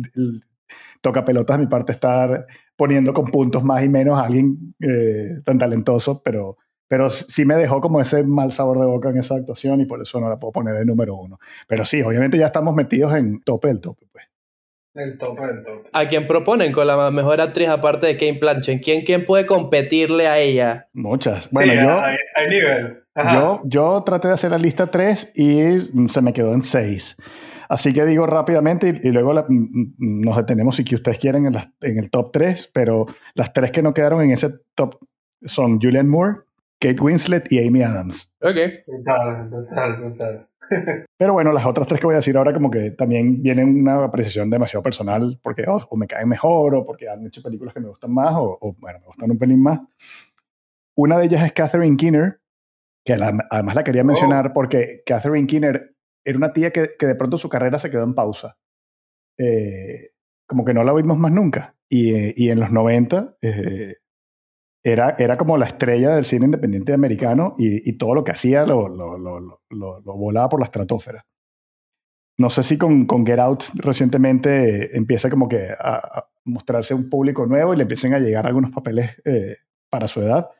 [1.01, 2.47] toca pelotas a mi parte estar
[2.77, 7.55] poniendo con puntos más y menos a alguien eh, tan talentoso, pero, pero sí me
[7.55, 10.39] dejó como ese mal sabor de boca en esa actuación y por eso no la
[10.39, 11.39] puedo poner de número uno.
[11.67, 14.25] Pero sí, obviamente ya estamos metidos en tope del tope, pues.
[14.95, 15.91] El tope del tope.
[15.93, 18.83] ¿A quién proponen con la mejor actriz aparte de Kane Blanchett?
[18.83, 20.89] ¿Quién, quién puede competirle a ella?
[20.95, 21.49] Muchas.
[21.53, 22.17] Bueno, yo, hay,
[22.49, 23.05] nivel.
[23.33, 27.17] Yo, yo traté de hacer la lista 3 y se me quedó en 6.
[27.69, 29.33] Así que digo rápidamente y, luego
[29.99, 33.83] nos detenemos si que ustedes quieren en, en, el top 3, pero las tres que
[33.83, 34.99] no quedaron en ese top
[35.43, 36.41] son Julian Moore,
[36.79, 38.31] Kate Winslet y Amy Adams.
[38.41, 38.57] Ok.
[38.87, 40.49] Brutal, brutal, brutal.
[41.19, 44.05] Pero bueno, las otras tres que voy a decir ahora como que también vienen una
[44.05, 47.81] apreciación demasiado personal porque oh, o me caen mejor o porque han hecho películas que
[47.81, 49.81] me gustan más o, bueno, me gustan un pelín más.
[50.97, 52.41] Una de ellas es Catherine Keener,
[53.05, 54.53] que además la quería mencionar oh.
[54.53, 55.96] porque Catherine Keener
[56.27, 58.59] era una tía que, de pronto su carrera se quedó en pausa.
[59.39, 60.11] Eh,
[60.47, 61.77] como que no la vimos más nunca.
[61.89, 63.97] Y, y en los 90 eh,
[64.83, 68.89] era, era como la estrella del cine independiente americano y, todo lo que hacía lo,
[68.89, 69.61] lo,
[70.05, 71.25] volaba por la estratosfera.
[72.39, 77.73] No sé si con, Get Out recientemente empieza como que a, mostrarse un público nuevo
[77.73, 79.57] y le empiecen a llegar algunos papeles eh,
[79.89, 80.51] para su edad,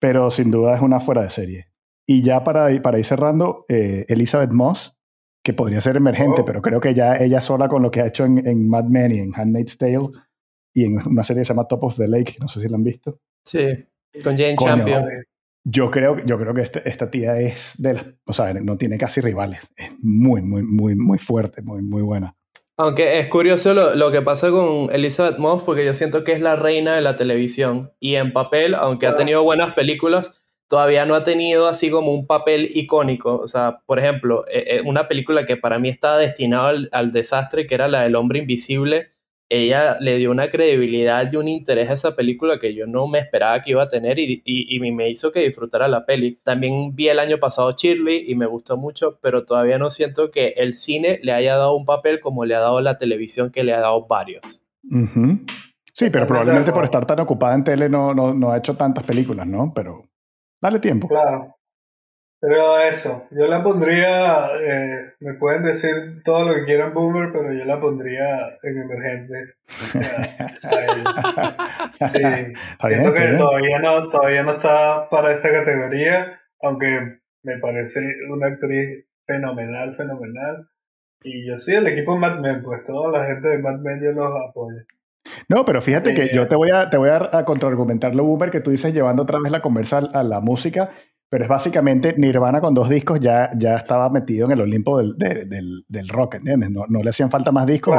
[0.00, 1.68] pero sin duda es una fuera de serie.
[2.06, 4.95] Y ya para, para ir cerrando, Elizabeth Moss,
[5.46, 6.44] que podría ser emergente, oh.
[6.44, 9.12] pero creo que ya ella sola con lo que ha hecho en, en, Mad Men
[9.12, 10.08] y en Handmaid's Tale
[10.74, 12.74] y en una serie que se llama Top of the Lake, no sé si la
[12.74, 13.20] han visto.
[13.44, 13.64] Sí,
[14.24, 15.04] con Jane Champion.
[15.62, 18.98] Yo creo, yo creo que este, esta tía es de las, o sea, no tiene
[18.98, 19.60] casi rivales.
[19.76, 22.34] Es muy, muy, muy, muy fuerte, muy, muy buena.
[22.76, 26.40] Aunque es curioso lo, lo, que pasa con Elizabeth Moss, porque yo siento que es
[26.40, 27.92] la reina de la televisión.
[28.00, 32.26] Y en papel, aunque ha tenido buenas películas, todavía no ha tenido así como un
[32.26, 33.36] papel icónico.
[33.36, 37.66] O sea, por ejemplo, eh, eh, una película que para mí estaba destinada al, desastre,
[37.66, 39.08] que era la del hombre invisible,
[39.48, 43.20] ella le dio una credibilidad y un interés a esa película que yo no me
[43.20, 46.36] esperaba que iba a tener y, y, y, me hizo que disfrutara la peli.
[46.42, 50.54] También vi el año pasado Shirley y me gustó mucho, pero todavía no siento que
[50.56, 53.72] el cine le haya dado un papel como le ha dado la televisión, que le
[53.72, 54.64] ha dado varios.
[55.92, 59.04] Sí, pero probablemente por estar tan ocupada en tele no, no, no ha hecho tantas
[59.04, 59.72] películas, ¿no?
[59.72, 60.02] Pero
[60.66, 61.06] Dale tiempo.
[61.06, 61.56] Claro.
[62.40, 67.52] Pero eso, yo la pondría, eh, me pueden decir todo lo que quieran Boomer, pero
[67.52, 68.26] yo la pondría
[68.64, 69.54] en emergente.
[72.12, 72.18] sí,
[72.88, 79.06] siento que todavía no, todavía no está para esta categoría, aunque me parece una actriz
[79.24, 80.68] fenomenal, fenomenal.
[81.22, 84.10] Y yo soy el equipo Mad Men, pues toda la gente de Mad Men yo
[84.10, 84.82] los apoyo.
[85.48, 88.60] No, pero fíjate que yo te voy a, te voy a, contraargumentar lo Boomer que
[88.60, 90.90] tú dices llevando otra vez la conversa a, la música,
[91.28, 95.16] pero es básicamente Nirvana con dos discos ya, ya estaba metido en el Olimpo del,
[95.16, 96.70] del, del rock, ¿entiendes?
[96.70, 97.96] No, no, le hacían falta más discos,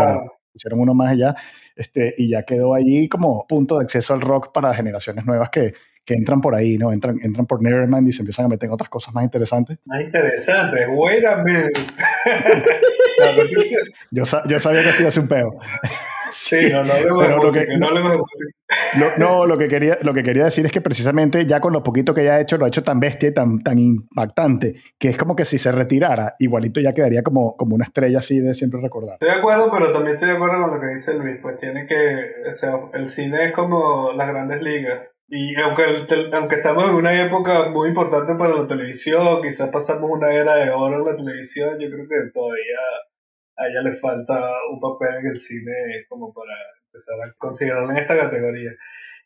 [0.53, 1.35] hicieron uno más allá,
[1.75, 5.73] este, y ya quedó allí como punto de acceso al rock para generaciones nuevas que,
[6.07, 6.93] que entran por ahí, ¿no?
[6.93, 9.77] Entran, entran por Nevermind y se empiezan a meter en otras cosas más interesantes.
[9.83, 11.81] Más interesantes, wait a minute.
[14.11, 15.59] yo, yo sabía que esto iba a ser un peo.
[16.47, 20.71] Sí, no, no lo que, no, no, lo que quería, lo que quería decir es
[20.71, 23.29] que precisamente ya con lo poquito que ya ha hecho, lo ha hecho tan bestia
[23.29, 27.57] y tan, tan impactante, que es como que si se retirara, igualito ya quedaría como,
[27.57, 29.15] como una estrella así de siempre recordar.
[29.15, 31.85] Estoy de acuerdo, pero también estoy de acuerdo con lo que dice Luis, pues tiene
[31.85, 35.11] que, o sea, el cine es como las grandes ligas.
[35.29, 35.83] Y aunque,
[36.31, 40.69] aunque estamos en una época muy importante para la televisión, quizás pasamos una era de
[40.69, 42.79] oro en la televisión, yo creo que todavía
[43.57, 45.73] a ella le falta un papel en el cine
[46.07, 46.53] como para
[46.85, 48.71] empezar a considerarla en esta categoría.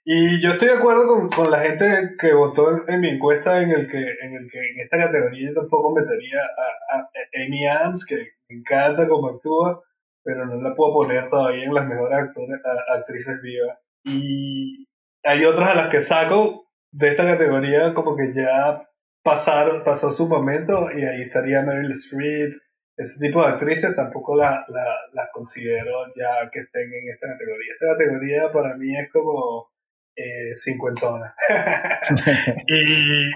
[0.03, 1.86] Y yo estoy de acuerdo con, con la gente
[2.19, 5.53] que votó en, mi encuesta en el que en el que en esta categoría yo
[5.53, 7.09] tampoco metería a,
[7.45, 9.84] Amy Adams, que encanta cómo actúa,
[10.23, 12.59] pero no la puedo poner todavía en las mejores actores,
[12.95, 13.77] actrices vivas.
[14.03, 14.88] Y
[15.23, 18.89] hay otras a las que saco de esta categoría como que ya
[19.23, 22.53] pasaron, pasó su momento y ahí estaría Meryl Streep,
[23.02, 27.74] ese tipo de actrices tampoco las la, considero ya que estén en esta categoría.
[27.74, 29.72] Esta categoría para mí es como
[30.16, 31.34] eh, cincuentona.
[32.68, 33.32] y,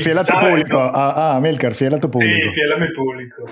[0.00, 0.78] fiel, a tu público.
[0.78, 2.34] Ah, ah, Milker, fiel a tu público.
[2.44, 3.44] Sí, fiel a mi público.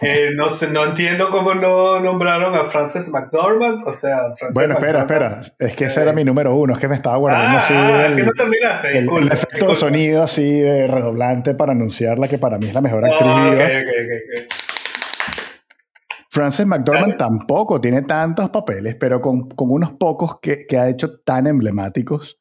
[0.00, 3.82] Eh, no, sé, no entiendo cómo no nombraron a Frances McDormand.
[3.86, 4.18] O sea,
[4.52, 5.40] Bueno, espera, espera.
[5.58, 6.74] Es que ese era mi número uno.
[6.74, 7.74] Es que me estaba guardando ah, así.
[7.74, 8.98] Ah, el, que no terminaste.
[8.98, 12.80] El, el efecto de sonido así de redoblante para anunciarla que para mí es la
[12.80, 13.22] mejor actriz.
[13.28, 14.48] Ah, okay, okay, okay,
[16.34, 21.20] Frances McDormand tampoco tiene tantos papeles, pero con, con unos pocos que, que, ha hecho
[21.20, 22.40] tan emblemáticos,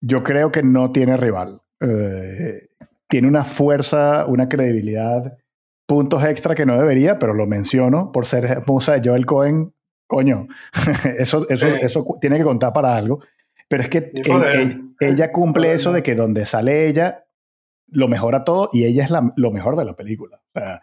[0.00, 1.62] yo creo que no tiene rival.
[1.78, 2.66] Eh,
[3.06, 5.38] tiene una fuerza, una credibilidad,
[5.86, 9.72] puntos extra que no debería, pero lo menciono por ser musa de Joel Cohen.
[10.08, 10.48] Coño,
[11.18, 13.20] eso, eso, eso tiene que contar para algo.
[13.68, 14.10] Pero es que
[14.98, 17.26] ella cumple eso de que donde sale ella,
[17.86, 20.42] lo mejora todo y ella es la, lo mejor de la película.
[20.52, 20.82] O sea,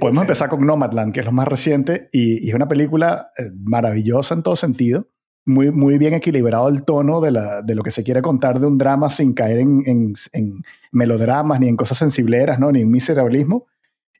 [0.00, 4.34] Podemos empezar con Nomadland, que es lo más reciente, y, es una película eh, maravillosa
[4.34, 5.08] en todo sentido,
[5.44, 8.66] muy, muy bien equilibrado el tono de, la, de lo que se quiere contar de
[8.66, 10.62] un drama sin caer en, en,
[10.92, 12.70] melodramas ni en cosas sensibleras, ¿no?
[12.70, 13.66] ni en miserablismo.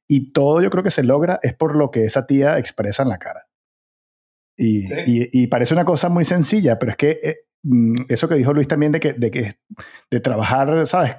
[0.09, 3.09] Y todo yo creo que se logra es por lo que esa tía expresa en
[3.09, 3.47] la cara.
[4.57, 8.53] Y, y, parece una cosa muy sencilla, pero es que eh, mm, eso que dijo
[8.53, 9.55] Luis también de que, de que
[10.11, 11.17] de trabajar, ¿sabes?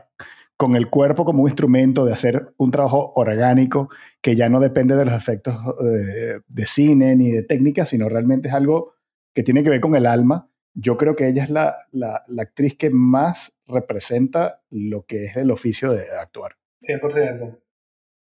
[0.63, 3.89] Con el cuerpo como un instrumento de hacer un trabajo orgánico
[4.21, 8.47] que ya no depende de los efectos de, de cine ni de técnica, sino realmente
[8.47, 8.93] es algo
[9.35, 10.49] que tiene que ver con el alma.
[10.73, 15.35] Yo creo que ella es la, la, la actriz que más representa lo que es
[15.35, 16.55] el oficio de actuar.
[16.87, 17.59] 100%.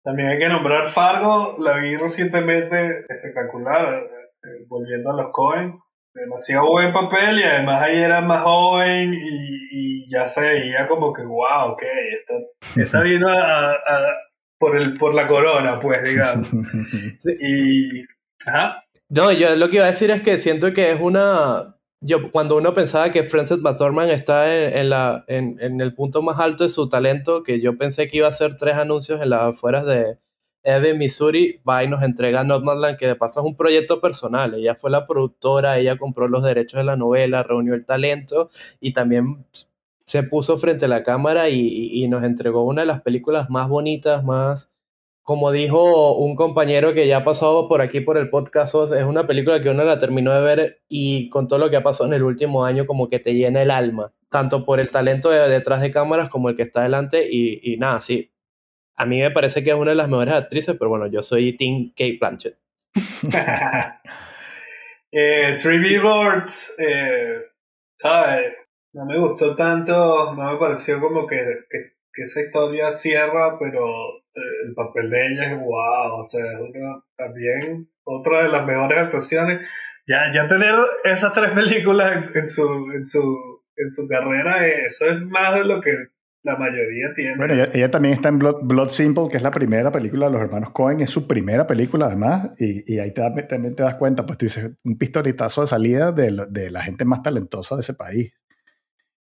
[0.01, 5.77] También hay que nombrar Fargo, la vi recientemente espectacular, eh, eh, volviendo a los Cohen
[6.13, 11.23] demasiado buen papel y además ahí era más joven y, ya se veía como que,
[11.23, 11.83] wow, ok,
[12.19, 13.21] está, está bien
[14.57, 16.47] por, el, por la corona, pues, digamos.
[17.39, 18.05] Y,
[18.45, 18.83] ajá.
[19.09, 21.75] No, yo lo que iba a decir es que siento que es una...
[22.01, 26.39] Yo, cuando uno pensaba que Frances McDormand está en, la, en, en, el punto más
[26.39, 29.41] alto de su talento, que yo pensé que iba a hacer tres anuncios en las
[29.41, 30.17] afueras de,
[30.63, 34.53] de Missouri va y nos entrega Nomadland, que de paso es un proyecto personal.
[34.55, 38.49] Ella fue la productora, ella compró los derechos de la novela, reunió el talento
[38.79, 39.45] y también
[40.09, 44.23] se puso frente a la cámara y, nos entregó una de las películas más bonitas,
[44.23, 44.71] más,
[45.21, 49.27] como dijo un compañero que ya ha pasado por aquí por el podcast, es una
[49.27, 52.15] película que uno la terminó de ver y con todo lo que ha pasado en
[52.15, 55.81] el último año como que te llena el alma, tanto por el talento de detrás
[55.81, 58.31] de cámaras como el que está delante y, y nada, sí,
[58.99, 61.55] a mí me parece que es una de las mejores actrices, pero bueno, yo soy
[61.55, 62.57] Team Kate Blanchett.
[65.11, 67.45] eh, Three Billboards, eh,
[67.97, 68.53] ¿sabes?
[68.91, 71.39] No me gustó tanto, no me pareció como que,
[72.13, 73.87] esa historia cierra, pero
[74.17, 78.65] eh, el papel de ella es wow, o sea, es una, también otra de las
[78.65, 79.65] mejores actuaciones.
[80.07, 80.75] Ya, ya tener
[81.05, 85.79] esas tres películas en, su, en, su, en su carrera, eso es más de lo
[85.79, 86.09] que
[86.43, 87.35] la mayoría tiene.
[87.35, 90.71] Bueno, ella, también está en Blood, Simple, que es la primera película de los hermanos
[90.71, 94.37] Cohen, es su primera película además, y, y ahí te, también te das cuenta, pues
[94.37, 98.31] tú dices, un pistoletazo de salida de, de la gente más talentosa de ese país.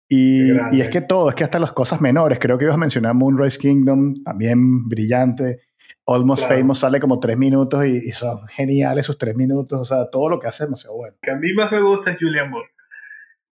[0.09, 2.80] Y, y, es que todo, es que hasta las cosas menores, creo que ibas a
[2.80, 5.61] mencionar Moonrise Kingdom, también brillante.
[6.05, 10.30] Almost Famous sale como tres minutos y, son geniales esos tres minutos, o sea, todo
[10.30, 11.18] lo que hace es demasiado bueno.
[11.22, 12.70] Que a mí más me gusta es Julian Moore.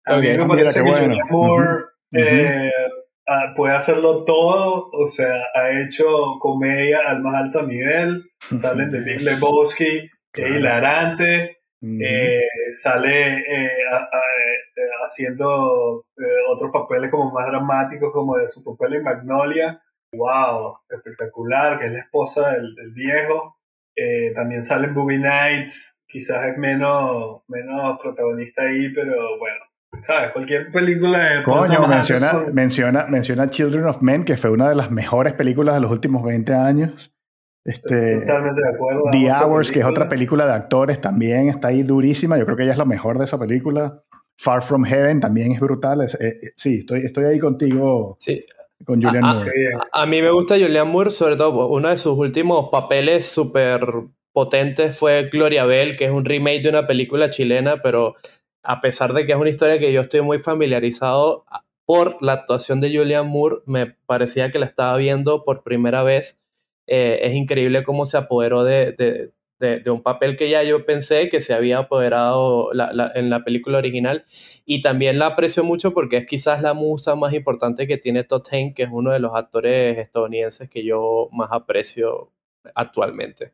[0.06, 2.70] A mí me parece que Julian Moore eh,
[3.26, 9.00] Ah, puede hacerlo todo, o sea, ha hecho comedia al más alto nivel, salen de
[9.00, 12.42] Big Lebowski, que es hilarante, eh,
[12.76, 16.04] sale eh, eh, haciendo
[16.48, 21.92] otros papeles como más dramáticos, como de su papel en Magnolia, wow, espectacular, que es
[21.92, 23.58] la esposa del, del viejo,
[24.34, 29.64] también sale en Boogie Nights, quizás es menos, menos protagonista ahí, pero bueno,
[30.02, 30.30] ¿Sabes?
[30.32, 31.42] Cualquier película de...
[31.42, 35.80] Coño, menciona, menciona, menciona Children of Men, que fue una de las mejores películas de
[35.80, 37.12] los últimos 20 años.
[37.64, 39.02] Este, totalmente de acuerdo.
[39.10, 42.38] The Hours, que es otra película de actores, también está ahí durísima.
[42.38, 44.02] Yo creo que ella es lo mejor de esa película.
[44.36, 46.02] Far From Heaven también es brutal.
[46.02, 48.16] Eh, eh, sí, estoy, estoy ahí contigo.
[48.20, 48.44] Sí.
[48.84, 49.50] Con Julian Moore.
[49.92, 53.80] A, mí me gusta Julian Moore, sobre todo uno de sus últimos papeles súper
[54.34, 58.16] potentes fue Gloria Bell, que es un remake de una película chilena, pero
[58.64, 61.44] a pesar de que es una historia que yo estoy muy familiarizado
[61.86, 66.40] por la actuación de Julian Moore, me parecía que la estaba viendo por primera vez.
[66.86, 69.32] Eh, es increíble cómo se apoderó de, de,
[69.80, 74.24] de, un papel que ya yo pensé que se había apoderado en la película original.
[74.64, 78.42] Y también la aprecio mucho porque es quizás la musa más importante que tiene Todd
[78.74, 82.32] que es uno de los actores estadounidenses que yo más aprecio
[82.74, 83.52] actualmente.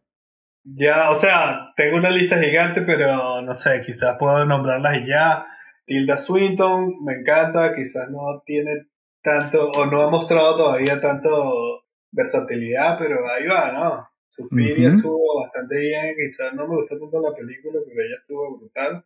[0.64, 5.46] Ya, o sea, tengo una lista gigante, pero no sé, quizás puedo nombrarlas y ya.
[5.86, 8.86] Tilda Swinton, me encanta, quizás no tiene
[9.22, 14.08] tanto, o no ha mostrado todavía tanto versatilidad, pero ahí va, ¿no?
[14.28, 19.04] Suspiria estuvo bastante bien, quizás no me gustó tanto la película, pero ella estuvo brutal.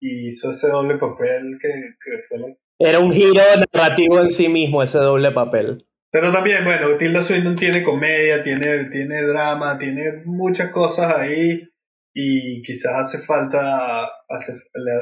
[0.00, 2.46] Y hizo ese doble papel que, que fue lo...
[2.78, 5.78] Era un giro narrativo en sí mismo ese doble papel.
[6.14, 11.68] Pero también, bueno, Tilda Swinton tiene comedia, tiene, tiene drama, tiene muchas cosas ahí
[12.14, 14.52] y quizás hace falta, hace,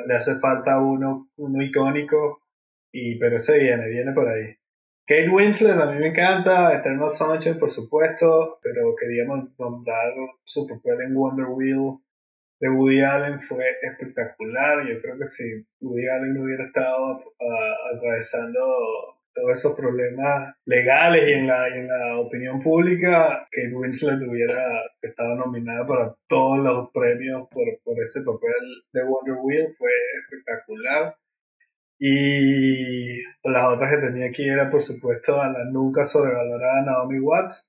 [0.07, 2.41] le, hace falta uno, uno icónico,
[2.91, 4.57] y, pero ese viene, viene por ahí.
[5.07, 11.03] Kate Winslet a mí me encanta, Eternal Sunshine por supuesto, pero queríamos nombrar su papel
[11.09, 11.99] en Wonder Wheel
[12.59, 14.89] de Woody Allen fue espectacular.
[14.89, 18.61] Yo creo que si Woody Allen hubiera estado ah, atravesando
[19.35, 25.37] todos esos problemas legales y en la, en la opinión pública, Kate Winslet hubiera estado
[25.37, 29.91] nominada para todos los premios por, por ese papel de Wonder Wheel, fue
[30.23, 31.17] espectacular.
[31.99, 37.69] Y las otras que tenía aquí era, por supuesto, a la nunca sobrevalorada Naomi Watts,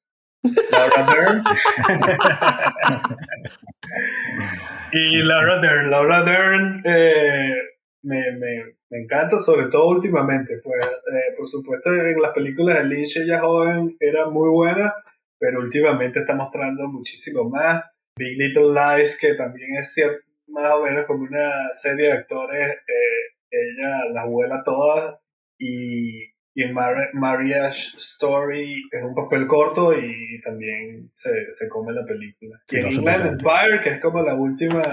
[0.71, 1.43] Laura Dern.
[4.91, 7.55] y Laura Dern, Laura Dern eh,
[8.03, 10.59] me, me, me encanta, sobre todo últimamente.
[10.63, 14.93] Pues, eh, por supuesto, en las películas de Lynch ella joven era muy buena,
[15.39, 17.83] pero últimamente está mostrando muchísimo más.
[18.15, 22.69] Big Little Lies, que también es cierto, más o menos como una serie de actores,
[22.69, 25.19] eh, ella las vuela todas
[25.57, 32.05] y, y en Marriage Story es un papel corto y también se, se come la
[32.05, 32.61] película.
[32.69, 34.83] y en England Empire, que es como la última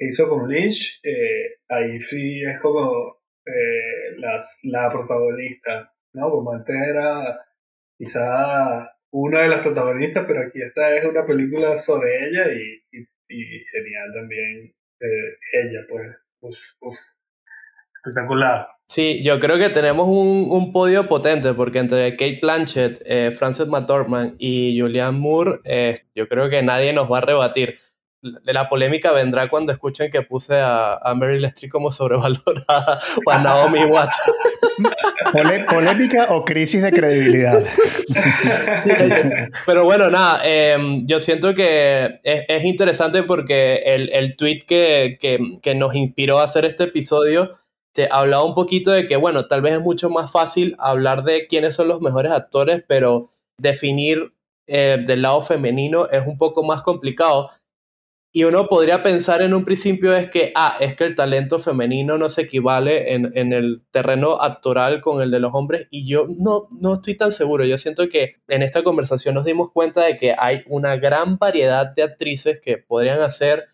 [0.00, 6.30] hizo con Lynch, eh, ahí sí es como eh, las, la protagonista, ¿no?
[6.30, 7.38] Como antes era
[7.98, 12.98] quizá una de las protagonistas, pero aquí esta es una película sobre ella y,
[13.28, 16.98] y, genial también eh, ella, pues, uf,
[17.96, 18.68] espectacular.
[18.88, 23.68] Sí, yo creo que tenemos un, un, podio potente porque entre Kate Blanchett, eh, Frances
[23.68, 25.60] McDormand y Julianne Moore,
[26.14, 27.78] yo creo que nadie nos va a rebatir
[28.22, 33.38] la polémica vendrá cuando escuchen que puse a, a Meryl Streep como sobrevalorada o a
[33.38, 34.18] Naomi Watts.
[35.68, 37.54] ¿Polémica o crisis de credibilidad?
[39.66, 45.58] Pero bueno, nada, em, yo siento que es, interesante porque el, el tweet que, que,
[45.62, 47.52] que, nos inspiró a hacer este episodio
[47.92, 51.46] te hablaba un poquito de que, bueno, tal vez es mucho más fácil hablar de
[51.46, 54.32] quiénes son los mejores actores, pero definir
[54.66, 57.50] eh, del lado femenino es un poco más complicado
[58.32, 62.16] y uno podría pensar en un principio es que, ah, es que el talento femenino
[62.16, 66.26] no se equivale en, en, el terreno actoral con el de los hombres y yo
[66.28, 67.64] no, no estoy tan seguro.
[67.64, 71.86] Yo siento que en esta conversación nos dimos cuenta de que hay una gran variedad
[71.86, 73.66] de actrices que podrían hacer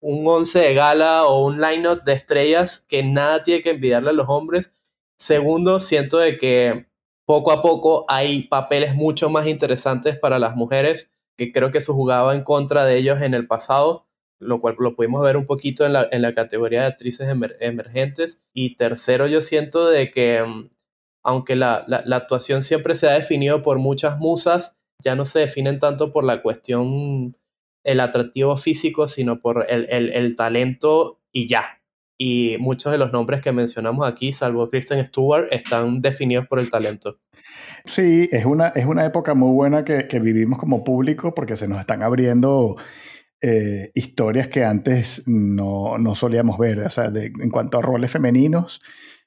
[0.00, 4.12] un once de gala o un line-up de estrellas que nada tiene que envidiarle a
[4.12, 4.72] los hombres.
[5.18, 6.86] Segundo, siento de que
[7.24, 11.92] poco a poco hay papeles mucho más interesantes para las mujeres que creo que se
[11.92, 14.06] jugaba en contra de ellos en el pasado,
[14.38, 17.28] lo cual lo pudimos ver un poquito en la, en la categoría de actrices
[17.60, 18.46] emergentes.
[18.52, 20.70] Y tercero, yo siento de que mm,
[21.24, 25.78] aunque la, la, actuación siempre se ha definido por muchas musas, ya no se definen
[25.78, 27.36] tanto por la cuestión,
[27.84, 31.75] el atractivo físico, sino por el, el talento y ya.
[32.18, 36.70] Y muchos de los nombres que mencionamos aquí, salvo Kristen Stewart, están definidos por el
[36.70, 37.18] talento.
[37.84, 41.68] Sí, es una, es una época muy buena que, que vivimos como público porque se
[41.68, 42.76] nos están abriendo
[43.42, 46.80] eh, historias que antes no, no, solíamos ver.
[46.80, 48.80] O sea, en cuanto a roles femeninos,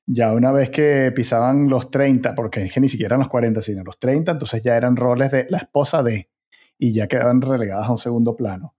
[0.06, 3.62] ya una vez que pisaban los 30, porque es que ni siquiera eran los 40,
[3.62, 6.30] sino los 30, entonces ya eran roles de la esposa de,
[6.78, 8.76] y ya quedaban relegadas a un segundo plano.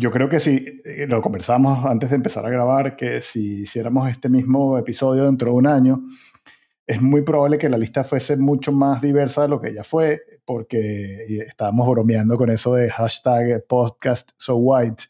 [0.00, 4.08] Yo creo que si, eh, lo conversamos antes de empezar a grabar, que si hiciéramos
[4.08, 6.00] este mismo episodio dentro de un año,
[6.86, 10.22] es muy probable que la lista fuese mucho más diversa de lo que ya fue,
[10.46, 15.04] porque estábamos bromeando con eso de hashtag podcast so white,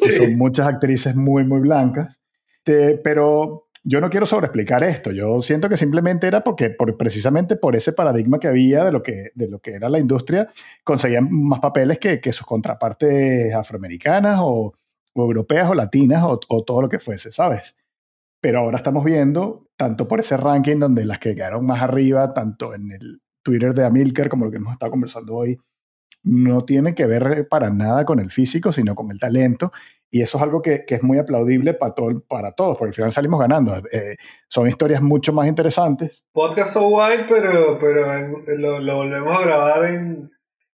[0.00, 2.20] que son muchas actrices muy, muy blancas.
[2.62, 7.76] pero yo no quiero sobreexplicar esto, yo siento que simplemente era porque por, precisamente por
[7.76, 10.48] ese paradigma que había de lo que, de lo que era la industria,
[10.84, 14.74] conseguían más papeles que, que sus contrapartes afroamericanas o,
[15.14, 17.74] europeas o latinas o, o, todo lo que fuese, ¿sabes?
[18.40, 22.74] Pero ahora estamos viendo, tanto por ese ranking donde las que quedaron más arriba, tanto
[22.74, 25.58] en el Twitter de Amilcar como lo que hemos estado conversando hoy,
[26.22, 29.72] no tiene que ver para nada con el físico, sino con el talento.
[30.10, 32.94] Y eso es algo que, que es muy aplaudible para, todo, para todos, porque al
[32.94, 33.76] final salimos ganando.
[33.92, 34.16] Eh,
[34.48, 36.24] son historias mucho más interesantes.
[36.32, 38.06] Podcast so white, pero, pero
[38.58, 40.30] lo, lo volvemos a grabar en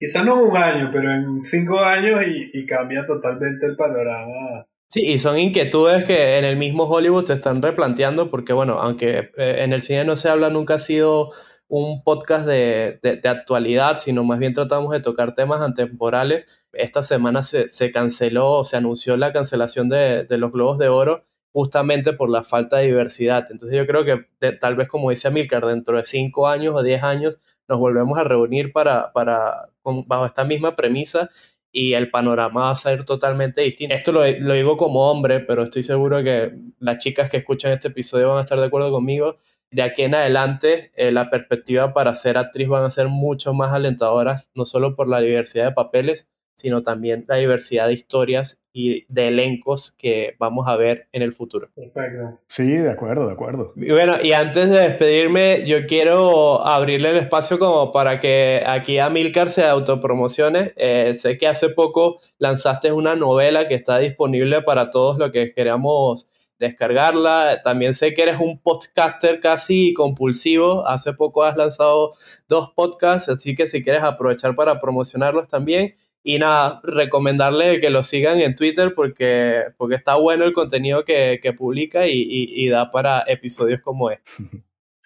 [0.03, 4.67] quizás no un año, pero en cinco años y, cambia totalmente el panorama.
[4.87, 9.31] Sí, y son inquietudes que en el mismo Hollywood se están replanteando porque, bueno, aunque
[9.37, 11.31] eh, en el cine no se habla, nunca ha sido
[11.75, 16.63] un podcast de, actualidad, sino más bien tratamos de tocar temas antemporales.
[16.71, 22.13] Esta semana se, se canceló, se anunció la cancelación de, los Globos de Oro justamente
[22.13, 23.47] por la falta de diversidad.
[23.49, 27.01] Entonces yo creo que tal vez como dice Amilcar, dentro de cinco años o diez
[27.01, 31.31] años nos volvemos a reunir para, para bajo esta misma premisa
[31.71, 33.95] y el panorama va a ser totalmente distinto.
[33.95, 37.87] Esto lo, lo, digo como hombre, pero estoy seguro que las chicas que escuchan este
[37.87, 39.37] episodio van a estar de acuerdo conmigo
[39.73, 43.73] de aquí en adelante eh, la perspectiva para ser actriz van a ser mucho más
[43.73, 49.05] alentadoras, no solo por la diversidad de papeles, sino también la diversidad de historias y
[49.07, 51.69] de elencos que vamos a ver en el futuro.
[51.75, 52.39] Perfecto.
[52.47, 53.73] Sí, de acuerdo, de acuerdo.
[53.75, 58.99] Y bueno, y antes de despedirme, yo quiero abrirle el espacio como para que aquí
[58.99, 60.73] Amilcar se autopromocione.
[60.75, 65.53] Eh, sé que hace poco lanzaste una novela que está disponible para todos los que
[65.53, 66.27] queramos
[66.63, 67.61] descargarla.
[67.63, 70.87] También sé que eres un podcaster casi compulsivo.
[70.87, 72.13] Hace poco has lanzado
[72.47, 75.93] dos podcasts, así que si quieres aprovechar para promocionarlos también.
[76.23, 81.55] Y nada, recomendarle que lo sigan en Twitter porque, porque está bueno el contenido que,
[81.57, 84.31] publica y, da para episodios como este.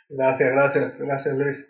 [0.10, 1.68] Gracias, gracias, gracias Luis.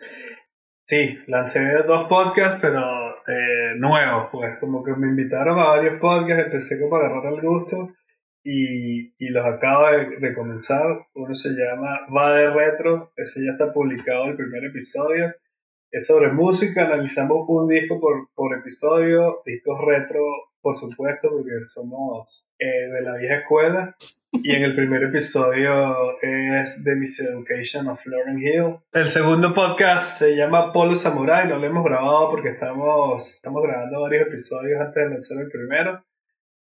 [0.84, 1.58] Sí, lancé
[1.88, 2.80] dos podcasts, pero
[3.26, 7.40] eh, nuevos, pues como que me invitaron a varios podcasts, empecé como a agarrar el
[7.40, 7.90] gusto
[8.44, 9.86] y, los acabo
[10.20, 10.86] de, comenzar.
[11.14, 15.34] Uno se llama Va de Retro, ese ya está publicado el primer episodio.
[15.90, 20.20] Es sobre música, analizamos un disco por, por episodio, discos retro,
[20.60, 23.96] por supuesto, porque somos eh, de la vieja escuela.
[24.30, 28.76] Y en el primer episodio es The Miseducation of Lauren Hill.
[28.92, 34.02] El segundo podcast se llama Polo Samurai, no lo hemos grabado porque estamos, estamos grabando
[34.02, 36.04] varios episodios antes de lanzar el primero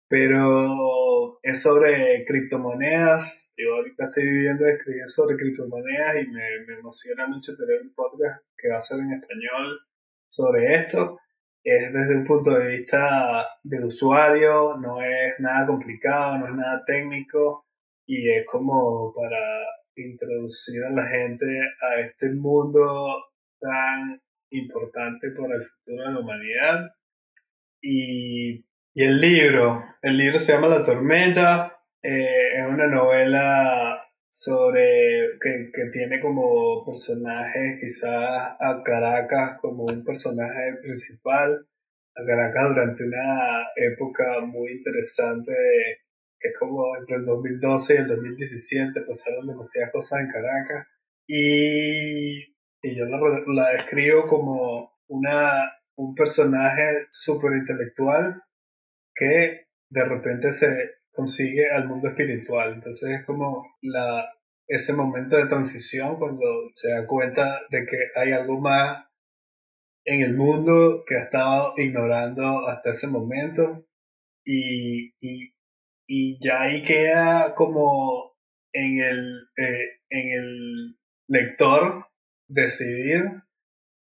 [0.08, 3.52] pero es sobre criptomonedas.
[3.58, 7.94] Yo ahorita estoy viviendo de escribir sobre criptomonedas y me, me, emociona mucho tener un
[7.94, 9.80] podcast que va a ser en español
[10.28, 11.20] sobre esto.
[11.64, 16.84] Es desde un punto de vista de usuario, no es nada complicado, no es nada
[16.86, 17.66] técnico
[18.06, 21.46] y es como para introducir a la gente
[21.82, 23.26] a este mundo
[23.60, 26.86] tan importante para el futuro de la humanidad.
[27.82, 35.38] Y y el libro, el libro se llama La Tormenta, eh, es una novela sobre
[35.42, 41.68] que, que, tiene como personajes quizás a Caracas como un personaje principal,
[42.16, 45.52] a Caracas durante una época muy interesante
[46.40, 50.88] que es como entre el 2012 y el 2017 pasaron demasiadas cosas en Caracas.
[51.28, 53.18] Y, y yo la,
[53.48, 58.42] la describo como una, un personaje súper intelectual
[59.16, 60.68] que de repente se
[61.12, 62.74] consigue al mundo espiritual.
[62.74, 64.30] Entonces es como la,
[64.68, 69.06] ese momento de transición cuando se da cuenta de que hay algo más
[70.06, 73.88] en el mundo que ha estado ignorando hasta ese momento
[74.46, 78.36] y, y, ya ahí queda como
[78.72, 80.98] en el, eh, en el
[81.28, 82.06] lector
[82.48, 83.24] decidir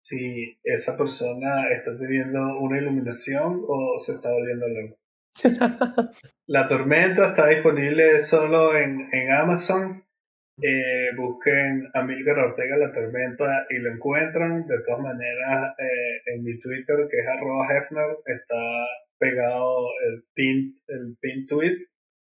[0.03, 4.99] si esa persona está teniendo una iluminación o se está volviendo loco.
[6.47, 10.05] La tormenta está disponible solo en, Amazon.
[10.62, 14.66] Eh, busquen a Milgar Ortega La Tormenta y lo encuentran.
[14.66, 18.87] De todas maneras, eh, en mi Twitter, que es arroba Hefner, está
[19.18, 21.76] pegado el pin, el pin tweet.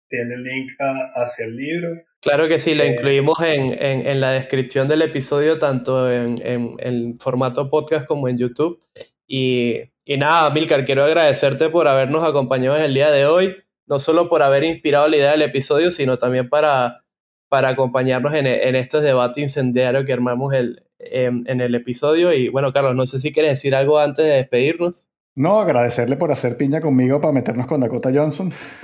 [0.08, 1.88] Tiene el link hacia el libro.
[2.20, 7.70] Claro que sí, lo eh, incluimos en, la descripción del episodio, tanto en, en formato
[7.70, 8.80] podcast como en YouTube.
[9.26, 13.54] Y y nada, Milcar, quiero agradecerte por habernos acompañado en el día de hoy,
[13.86, 17.04] no solo por haber inspirado la idea del episodio, sino también para,
[17.48, 22.32] para acompañarnos en, en este debate incendiario que armamos el, en, el episodio.
[22.32, 25.06] Y bueno, Carlos, no sé si quieres decir algo antes de despedirnos.
[25.36, 28.52] No, agradecerle por hacer piña conmigo para meternos con Dakota Johnson.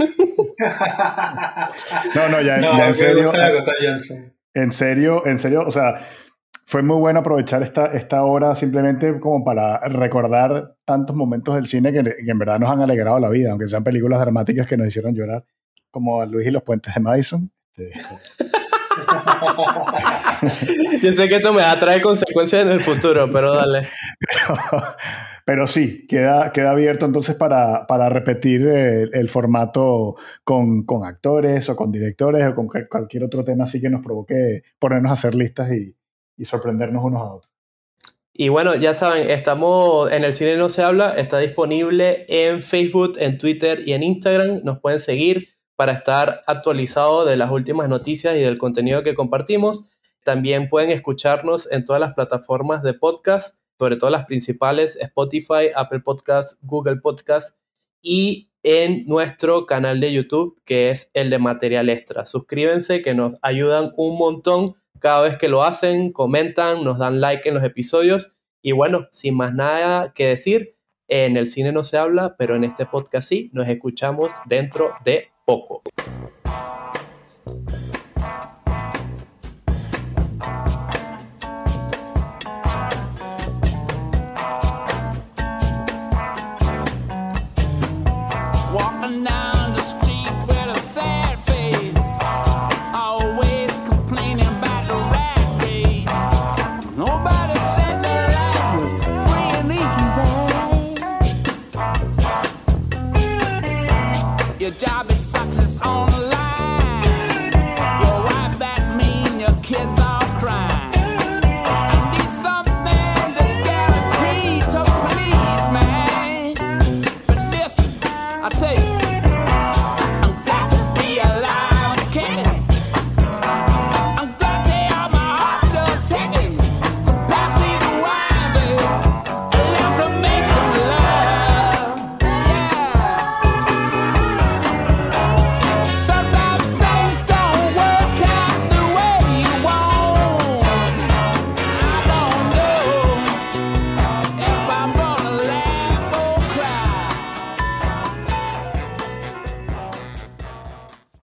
[2.15, 3.33] no, no, ya, ya en serio.
[3.33, 4.33] Dakota Johnson.
[4.55, 6.07] En serio, en serio, o sea,
[6.65, 11.93] fue muy bueno aprovechar esta, esta hora simplemente como para recordar tantos momentos del cine
[11.93, 15.15] que, en verdad nos han alegrado la vida, aunque sean películas dramáticas que nos hicieron
[15.15, 15.45] llorar,
[15.91, 17.51] como Luis y los puentes de Madison.
[17.77, 17.93] Este,
[21.03, 23.87] Yo sé que esto me va a traer consecuencias en el futuro, pero dale.
[25.45, 31.77] Pero, sí, queda, queda abierto entonces para, para repetir el, formato con, con, actores o
[31.77, 35.73] con directores o con cualquier otro tema así que nos provoque ponernos a hacer listas
[35.73, 35.97] y,
[36.37, 37.53] y sorprendernos unos a otros.
[38.33, 43.15] Y bueno, ya saben, estamos en el cine no se habla, está disponible en Facebook,
[43.19, 44.61] en Twitter y en Instagram.
[44.63, 49.91] Nos pueden seguir para estar actualizados de las últimas noticias y del contenido que compartimos.
[50.23, 56.01] También pueden escucharnos en todas las plataformas de podcast, sobre todo las principales, Spotify, Apple
[56.01, 57.57] Podcasts, Google Podcasts
[58.03, 62.25] y en nuestro canal de YouTube, que es el de Material Extra.
[62.25, 67.49] Suscríbanse, que nos ayudan un montón cada vez que lo hacen, comentan, nos dan like
[67.49, 68.37] en los episodios.
[68.63, 70.75] Y bueno, sin más nada que decir,
[71.09, 75.29] en el cine no se habla, pero en este podcast sí, nos escuchamos dentro de
[75.45, 75.83] poco.